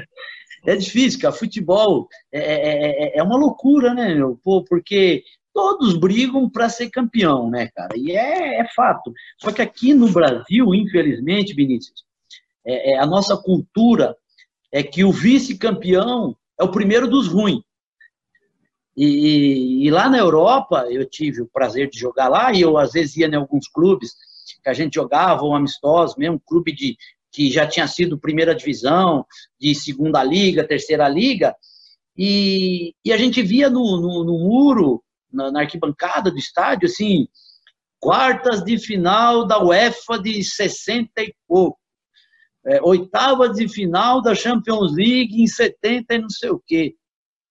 é 0.66 0.76
difícil, 0.76 1.20
cara. 1.20 1.34
Futebol 1.34 2.08
é, 2.32 2.40
é, 2.40 3.04
é, 3.04 3.18
é 3.18 3.22
uma 3.22 3.36
loucura, 3.36 3.94
né, 3.94 4.14
meu? 4.14 4.38
Pô, 4.42 4.64
porque 4.64 5.22
todos 5.52 5.96
brigam 5.96 6.50
para 6.50 6.68
ser 6.68 6.90
campeão, 6.90 7.50
né, 7.50 7.68
cara? 7.74 7.96
E 7.96 8.12
é, 8.12 8.60
é, 8.60 8.68
fato. 8.74 9.12
Só 9.38 9.52
que 9.52 9.62
aqui 9.62 9.94
no 9.94 10.10
Brasil, 10.10 10.74
infelizmente, 10.74 11.54
Vinícius, 11.54 12.04
é, 12.66 12.92
é 12.92 12.98
a 12.98 13.06
nossa 13.06 13.36
cultura 13.36 14.16
é 14.72 14.82
que 14.82 15.04
o 15.04 15.12
vice-campeão 15.12 16.36
é 16.58 16.64
o 16.64 16.70
primeiro 16.70 17.08
dos 17.08 17.28
ruins. 17.28 17.62
E, 18.96 19.86
e, 19.86 19.90
lá 19.90 20.08
na 20.08 20.18
Europa, 20.18 20.86
eu 20.88 21.04
tive 21.04 21.42
o 21.42 21.50
prazer 21.52 21.90
de 21.90 21.98
jogar 21.98 22.28
lá, 22.28 22.52
e 22.52 22.62
eu 22.62 22.78
às 22.78 22.92
vezes 22.92 23.16
ia 23.16 23.26
em 23.26 23.34
alguns 23.34 23.68
clubes 23.68 24.14
que 24.62 24.68
a 24.68 24.72
gente 24.72 24.94
jogava, 24.94 25.44
um 25.44 25.54
amistoso 25.54 26.14
mesmo, 26.18 26.36
um 26.36 26.40
clube 26.46 26.72
de, 26.72 26.96
que 27.30 27.50
já 27.50 27.66
tinha 27.66 27.86
sido 27.86 28.18
primeira 28.18 28.54
divisão, 28.54 29.26
de 29.60 29.74
segunda 29.74 30.24
liga, 30.24 30.66
terceira 30.66 31.06
liga, 31.08 31.54
e, 32.16 32.94
e 33.04 33.12
a 33.12 33.18
gente 33.18 33.42
via 33.42 33.68
no, 33.68 34.00
no, 34.00 34.24
no 34.24 34.38
muro, 34.38 35.02
na, 35.30 35.50
na, 35.50 35.60
arquibancada 35.60 36.30
do 36.30 36.38
estádio, 36.38 36.86
assim, 36.86 37.28
quartas 38.00 38.64
de 38.64 38.78
final 38.78 39.46
da 39.46 39.62
UEFA 39.62 40.18
de 40.18 40.42
60 40.42 41.10
e 41.18 41.34
pouco 41.46 41.78
é, 42.66 42.82
oitavas 42.82 43.56
de 43.56 43.68
final 43.68 44.20
da 44.20 44.34
Champions 44.34 44.94
League 44.94 45.40
em 45.40 45.46
70 45.46 46.14
e 46.14 46.18
não 46.18 46.30
sei 46.30 46.50
o 46.50 46.62
quê. 46.66 46.94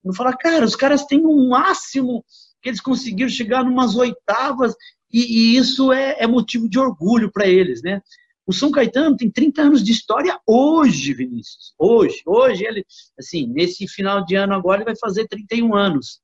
Eu 0.03 0.13
falo, 0.13 0.37
cara, 0.37 0.65
os 0.65 0.75
caras 0.75 1.05
têm 1.05 1.25
um 1.25 1.49
máximo 1.49 2.23
que 2.61 2.69
eles 2.69 2.81
conseguiram 2.81 3.29
chegar 3.29 3.63
numas 3.63 3.95
oitavas 3.95 4.75
e, 5.11 5.53
e 5.53 5.57
isso 5.57 5.91
é, 5.91 6.17
é, 6.19 6.27
motivo 6.27 6.69
de 6.69 6.77
orgulho 6.77 7.31
para 7.31 7.47
eles, 7.47 7.81
né? 7.81 8.01
O 8.45 8.53
São 8.53 8.69
Caetano 8.69 9.17
tem 9.17 9.31
30 9.31 9.61
anos 9.63 9.83
de 9.83 9.91
história 9.91 10.39
hoje, 10.45 11.13
Vinícius. 11.13 11.73
Hoje, 11.79 12.21
hoje 12.25 12.63
ele, 12.63 12.85
assim, 13.17 13.47
nesse 13.47 13.87
final 13.87 14.23
de 14.23 14.35
ano 14.35 14.53
agora 14.53 14.79
ele 14.79 14.85
vai 14.85 14.95
fazer 14.95 15.27
31 15.27 15.75
anos. 15.75 16.19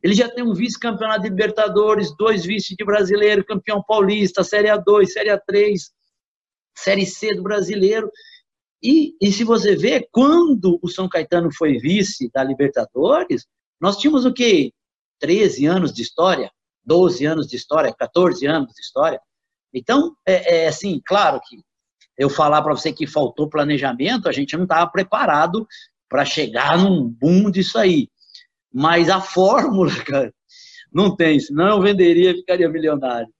Ele 0.00 0.14
já 0.14 0.28
tem 0.28 0.44
um 0.44 0.54
vice-campeonato 0.54 1.22
de 1.22 1.28
Libertadores, 1.28 2.14
dois 2.16 2.44
vice 2.44 2.76
de 2.76 2.84
brasileiro, 2.84 3.44
campeão 3.44 3.82
paulista, 3.82 4.44
Série 4.44 4.68
A2, 4.68 5.06
Série 5.06 5.30
A3, 5.30 5.80
Série 6.82 7.06
C 7.06 7.34
do 7.34 7.42
brasileiro. 7.42 8.10
E, 8.82 9.14
e 9.20 9.32
se 9.32 9.44
você 9.44 9.74
vê, 9.74 10.06
quando 10.12 10.78
o 10.82 10.88
São 10.88 11.08
Caetano 11.08 11.52
foi 11.52 11.78
vice 11.78 12.30
da 12.32 12.44
Libertadores, 12.44 13.46
nós 13.80 13.96
tínhamos 13.96 14.24
o 14.24 14.32
quê? 14.32 14.72
13 15.18 15.66
anos 15.66 15.92
de 15.92 16.02
história, 16.02 16.50
12 16.84 17.24
anos 17.26 17.46
de 17.48 17.56
história, 17.56 17.92
14 17.92 18.46
anos 18.46 18.72
de 18.72 18.80
história. 18.80 19.20
Então, 19.74 20.14
é, 20.26 20.64
é 20.64 20.68
assim, 20.68 21.00
claro 21.04 21.40
que 21.46 21.58
eu 22.16 22.30
falar 22.30 22.62
para 22.62 22.74
você 22.74 22.92
que 22.92 23.06
faltou 23.06 23.48
planejamento, 23.48 24.28
a 24.28 24.32
gente 24.32 24.56
não 24.56 24.64
estava 24.64 24.90
preparado 24.90 25.66
para 26.08 26.24
chegar 26.24 26.78
num 26.78 27.08
boom 27.08 27.50
disso 27.50 27.78
aí. 27.78 28.08
Mas 28.72 29.08
a 29.08 29.20
fórmula, 29.20 29.90
cara, 30.04 30.32
não 30.92 31.14
tem, 31.14 31.38
senão 31.38 31.68
eu 31.68 31.80
venderia 31.82 32.30
e 32.30 32.36
ficaria 32.36 32.68
milionário. 32.68 33.32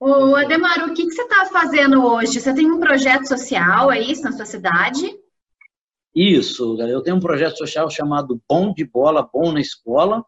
Ô, 0.00 0.36
Ademar, 0.36 0.88
o 0.88 0.94
que, 0.94 1.04
que 1.04 1.10
você 1.10 1.22
está 1.22 1.46
fazendo 1.46 2.04
hoje? 2.04 2.40
Você 2.40 2.54
tem 2.54 2.70
um 2.70 2.78
projeto 2.78 3.26
social, 3.26 3.90
é 3.90 4.00
isso, 4.00 4.22
na 4.22 4.32
sua 4.32 4.44
cidade? 4.44 5.10
Isso, 6.14 6.80
eu 6.80 7.02
tenho 7.02 7.16
um 7.16 7.20
projeto 7.20 7.58
social 7.58 7.90
chamado 7.90 8.40
Bom 8.48 8.72
de 8.72 8.84
Bola, 8.84 9.28
Bom 9.32 9.52
na 9.52 9.60
Escola, 9.60 10.24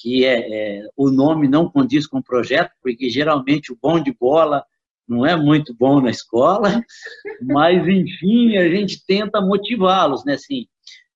que 0.00 0.24
é, 0.24 0.80
é, 0.80 0.88
o 0.96 1.10
nome 1.10 1.48
não 1.48 1.70
condiz 1.70 2.06
com 2.06 2.18
o 2.18 2.22
projeto, 2.22 2.70
porque 2.82 3.10
geralmente 3.10 3.72
o 3.72 3.78
bom 3.80 4.00
de 4.00 4.12
bola 4.12 4.64
não 5.08 5.26
é 5.26 5.34
muito 5.34 5.74
bom 5.74 6.00
na 6.00 6.10
escola, 6.10 6.82
mas 7.42 7.86
enfim, 7.88 8.56
a 8.56 8.68
gente 8.68 9.04
tenta 9.06 9.40
motivá-los, 9.40 10.24
né? 10.24 10.34
Assim, 10.34 10.66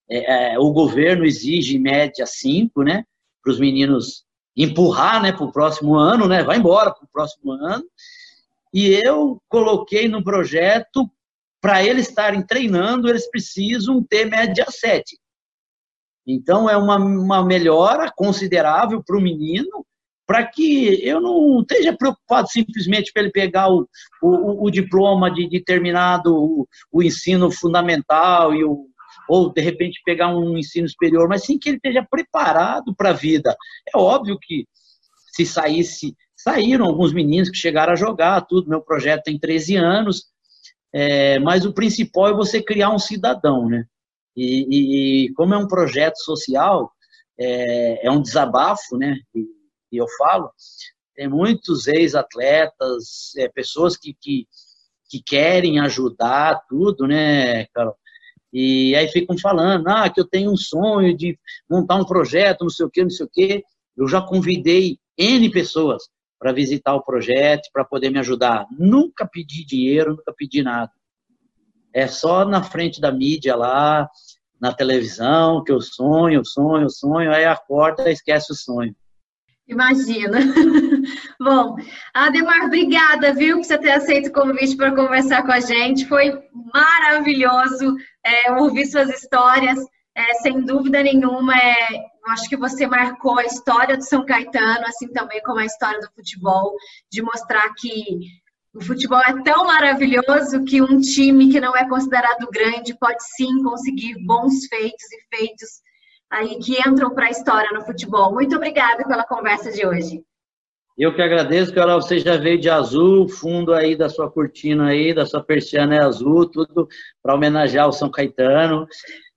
é, 0.08 0.54
é, 0.54 0.58
o 0.58 0.72
governo 0.72 1.24
exige 1.24 1.76
em 1.76 1.80
média 1.80 2.26
cinco, 2.26 2.82
né? 2.82 3.04
Para 3.42 3.52
os 3.52 3.60
meninos 3.60 4.24
empurrar, 4.56 5.22
né? 5.22 5.32
Para 5.32 5.44
o 5.44 5.52
próximo 5.52 5.94
ano, 5.94 6.26
né? 6.28 6.42
Vai 6.42 6.58
embora 6.58 6.92
para 6.92 7.04
o 7.04 7.08
próximo 7.12 7.52
ano. 7.52 7.84
E 8.72 9.00
eu 9.04 9.40
coloquei 9.48 10.08
no 10.08 10.22
projeto 10.22 11.10
para 11.60 11.84
eles 11.84 12.08
estarem 12.08 12.42
treinando, 12.42 13.08
eles 13.08 13.30
precisam 13.30 14.02
ter 14.02 14.24
média 14.24 14.66
sete. 14.68 15.18
Então, 16.26 16.68
é 16.68 16.76
uma, 16.76 16.96
uma 16.96 17.44
melhora 17.44 18.10
considerável 18.14 19.02
para 19.04 19.16
o 19.16 19.20
menino, 19.20 19.84
para 20.26 20.46
que 20.46 21.06
eu 21.06 21.20
não 21.20 21.60
esteja 21.60 21.96
preocupado 21.96 22.48
simplesmente 22.48 23.12
para 23.12 23.22
ele 23.22 23.32
pegar 23.32 23.68
o, 23.68 23.88
o, 24.22 24.66
o 24.66 24.70
diploma 24.70 25.30
de, 25.30 25.48
de 25.48 25.60
terminado 25.60 26.34
o, 26.34 26.68
o, 26.90 27.02
ensino 27.02 27.50
fundamental 27.50 28.54
e 28.54 28.64
o, 28.64 28.88
ou 29.32 29.50
de 29.50 29.62
repente 29.62 30.02
pegar 30.04 30.28
um 30.28 30.58
ensino 30.58 30.86
superior, 30.86 31.26
mas 31.26 31.44
sim 31.44 31.58
que 31.58 31.70
ele 31.70 31.76
esteja 31.76 32.06
preparado 32.08 32.94
para 32.94 33.08
a 33.08 33.14
vida. 33.14 33.56
É 33.88 33.96
óbvio 33.96 34.38
que 34.38 34.66
se 35.34 35.46
saísse, 35.46 36.14
saíram 36.36 36.84
alguns 36.84 37.14
meninos 37.14 37.48
que 37.48 37.56
chegaram 37.56 37.94
a 37.94 37.96
jogar, 37.96 38.42
tudo. 38.42 38.68
Meu 38.68 38.82
projeto 38.82 39.22
tem 39.22 39.38
13 39.38 39.76
anos, 39.76 40.24
é, 40.92 41.38
mas 41.38 41.64
o 41.64 41.72
principal 41.72 42.28
é 42.28 42.34
você 42.34 42.62
criar 42.62 42.90
um 42.90 42.98
cidadão, 42.98 43.70
né? 43.70 43.86
E, 44.36 45.28
e, 45.28 45.32
como 45.32 45.54
é 45.54 45.56
um 45.56 45.66
projeto 45.66 46.18
social, 46.18 46.92
é, 47.40 48.06
é 48.06 48.10
um 48.10 48.20
desabafo, 48.20 48.98
né? 48.98 49.16
E, 49.34 49.46
e, 49.92 49.96
eu 49.96 50.06
falo, 50.18 50.50
tem 51.14 51.26
muitos 51.26 51.86
ex-atletas, 51.86 53.34
é, 53.38 53.48
pessoas 53.48 53.96
que, 53.96 54.14
que, 54.20 54.46
que, 55.08 55.22
querem 55.22 55.80
ajudar 55.80 56.60
tudo, 56.68 57.06
né, 57.06 57.64
Carol? 57.68 57.96
E 58.52 58.94
aí 58.94 59.08
ficam 59.08 59.36
falando, 59.38 59.88
ah, 59.88 60.10
que 60.10 60.20
eu 60.20 60.28
tenho 60.28 60.52
um 60.52 60.56
sonho 60.56 61.16
de 61.16 61.38
montar 61.70 61.96
um 61.96 62.04
projeto, 62.04 62.62
não 62.62 62.70
sei 62.70 62.86
o 62.86 62.90
quê, 62.90 63.02
não 63.02 63.10
sei 63.10 63.26
o 63.26 63.30
quê. 63.32 63.62
Eu 63.96 64.06
já 64.06 64.20
convidei 64.20 64.98
N 65.16 65.50
pessoas 65.50 66.02
para 66.38 66.52
visitar 66.52 66.94
o 66.94 67.02
projeto, 67.02 67.70
para 67.72 67.84
poder 67.84 68.10
me 68.10 68.18
ajudar. 68.18 68.66
Nunca 68.76 69.26
pedi 69.26 69.64
dinheiro, 69.64 70.10
nunca 70.16 70.34
pedi 70.36 70.62
nada. 70.62 70.90
É 71.94 72.06
só 72.06 72.44
na 72.44 72.62
frente 72.62 73.00
da 73.00 73.12
mídia 73.12 73.54
lá, 73.54 74.08
na 74.60 74.72
televisão, 74.72 75.62
que 75.62 75.72
eu 75.72 75.80
sonho, 75.80 76.44
sonho, 76.44 76.88
sonho, 76.90 77.32
aí 77.32 77.44
acorda 77.44 78.08
e 78.08 78.12
esquece 78.12 78.52
o 78.52 78.56
sonho. 78.56 78.94
Imagina. 79.72 80.38
Bom, 81.40 81.76
Ademar, 82.12 82.66
obrigada, 82.66 83.32
viu, 83.32 83.56
por 83.56 83.64
você 83.64 83.78
ter 83.78 83.92
aceito 83.92 84.28
o 84.28 84.32
convite 84.32 84.76
para 84.76 84.94
conversar 84.94 85.42
com 85.42 85.52
a 85.52 85.60
gente. 85.60 86.06
Foi 86.06 86.32
maravilhoso 86.74 87.96
é, 88.24 88.52
ouvir 88.52 88.86
suas 88.86 89.08
histórias. 89.08 89.78
É, 90.14 90.34
sem 90.34 90.60
dúvida 90.60 91.02
nenhuma, 91.02 91.56
é, 91.56 91.94
eu 91.94 92.32
acho 92.32 92.46
que 92.46 92.56
você 92.56 92.86
marcou 92.86 93.38
a 93.38 93.46
história 93.46 93.96
do 93.96 94.04
São 94.04 94.26
Caetano, 94.26 94.84
assim 94.86 95.08
também 95.08 95.40
como 95.42 95.58
a 95.58 95.64
história 95.64 95.98
do 96.00 96.12
futebol, 96.14 96.74
de 97.10 97.22
mostrar 97.22 97.72
que 97.78 98.20
o 98.74 98.82
futebol 98.82 99.20
é 99.20 99.42
tão 99.42 99.66
maravilhoso 99.66 100.64
que 100.64 100.82
um 100.82 101.00
time 101.00 101.50
que 101.50 101.60
não 101.60 101.74
é 101.74 101.88
considerado 101.88 102.46
grande 102.50 102.96
pode 102.98 103.22
sim 103.36 103.62
conseguir 103.62 104.14
bons 104.26 104.66
feitos 104.66 105.12
e 105.12 105.36
feitos 105.36 105.80
aí 106.32 106.58
que 106.58 106.78
entram 106.88 107.14
para 107.14 107.26
a 107.26 107.30
história 107.30 107.70
no 107.72 107.84
futebol. 107.84 108.32
Muito 108.32 108.56
obrigada 108.56 109.04
pela 109.06 109.22
conversa 109.22 109.70
de 109.70 109.86
hoje. 109.86 110.24
Eu 110.96 111.14
que 111.14 111.20
agradeço, 111.20 111.74
Carol. 111.74 112.00
Você 112.00 112.18
já 112.18 112.36
veio 112.38 112.58
de 112.58 112.70
azul, 112.70 113.28
fundo 113.28 113.74
aí 113.74 113.94
da 113.94 114.08
sua 114.08 114.30
cortina 114.30 114.88
aí, 114.88 115.14
da 115.14 115.26
sua 115.26 115.42
persiana 115.42 115.96
é 115.96 116.02
azul, 116.02 116.48
tudo 116.48 116.88
para 117.22 117.34
homenagear 117.34 117.86
o 117.86 117.92
São 117.92 118.10
Caetano. 118.10 118.86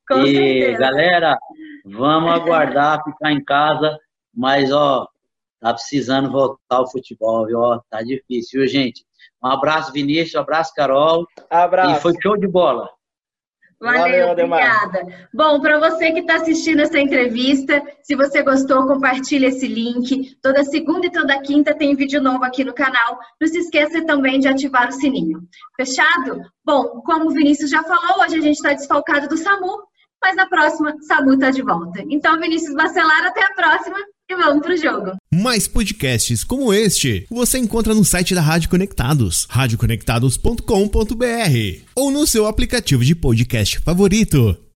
Com 0.07 0.21
e 0.21 0.33
certeza. 0.33 0.79
galera, 0.79 1.37
vamos 1.85 2.31
aguardar, 2.31 3.03
ficar 3.03 3.31
em 3.31 3.43
casa, 3.43 3.97
mas 4.33 4.71
ó, 4.71 5.07
tá 5.59 5.73
precisando 5.73 6.31
voltar 6.31 6.77
ao 6.77 6.89
futebol, 6.89 7.45
viu? 7.45 7.59
Ó, 7.59 7.79
tá 7.89 8.01
difícil, 8.01 8.61
viu, 8.61 8.67
gente? 8.67 9.05
Um 9.43 9.47
abraço, 9.47 9.91
Vinícius. 9.91 10.35
Um 10.35 10.39
abraço, 10.39 10.73
Carol. 10.73 11.25
Abraço. 11.49 11.97
E 11.97 12.01
foi 12.01 12.13
show 12.21 12.37
de 12.37 12.47
bola. 12.47 12.89
Valeu, 13.79 14.01
Valeu 14.01 14.29
obrigada. 14.29 15.27
Bom, 15.33 15.59
para 15.59 15.79
você 15.79 16.11
que 16.11 16.19
está 16.19 16.35
assistindo 16.35 16.81
essa 16.81 16.99
entrevista, 16.99 17.83
se 18.01 18.15
você 18.15 18.41
gostou, 18.41 18.87
compartilhe 18.87 19.47
esse 19.47 19.67
link. 19.67 20.37
Toda 20.41 20.63
segunda 20.63 21.07
e 21.07 21.11
toda 21.11 21.41
quinta 21.41 21.75
tem 21.75 21.95
vídeo 21.95 22.21
novo 22.21 22.43
aqui 22.43 22.63
no 22.63 22.73
canal. 22.73 23.19
Não 23.39 23.47
se 23.47 23.57
esqueça 23.59 24.05
também 24.05 24.39
de 24.39 24.47
ativar 24.47 24.87
o 24.89 24.93
sininho. 24.93 25.41
Fechado? 25.75 26.41
Bom, 26.63 27.01
como 27.05 27.27
o 27.27 27.31
Vinícius 27.31 27.69
já 27.69 27.83
falou, 27.83 28.23
hoje 28.23 28.37
a 28.37 28.41
gente 28.41 28.55
está 28.55 28.73
desfalcado 28.73 29.27
do 29.27 29.37
SAMU, 29.37 29.83
mas 30.21 30.35
na 30.35 30.47
próxima, 30.47 30.95
SAMU 31.01 31.33
está 31.33 31.51
de 31.51 31.61
volta. 31.61 32.03
Então, 32.09 32.39
Vinícius 32.39 32.73
Bacelar, 32.73 33.25
até 33.25 33.43
a 33.43 33.53
próxima 33.53 33.97
e 34.29 34.35
vamos 34.35 34.63
pro 34.63 34.77
jogo. 34.77 35.11
Mais 35.33 35.67
podcasts 35.67 36.43
como 36.43 36.73
este 36.73 37.25
você 37.29 37.57
encontra 37.57 37.93
no 37.93 38.03
site 38.03 38.33
da 38.33 38.41
Rádio 38.41 38.69
Conectados, 38.69 39.45
radioconectados.com.br 39.49 41.81
ou 41.95 42.11
no 42.11 42.25
seu 42.25 42.47
aplicativo 42.47 43.03
de 43.03 43.15
podcast 43.15 43.79
favorito. 43.79 44.57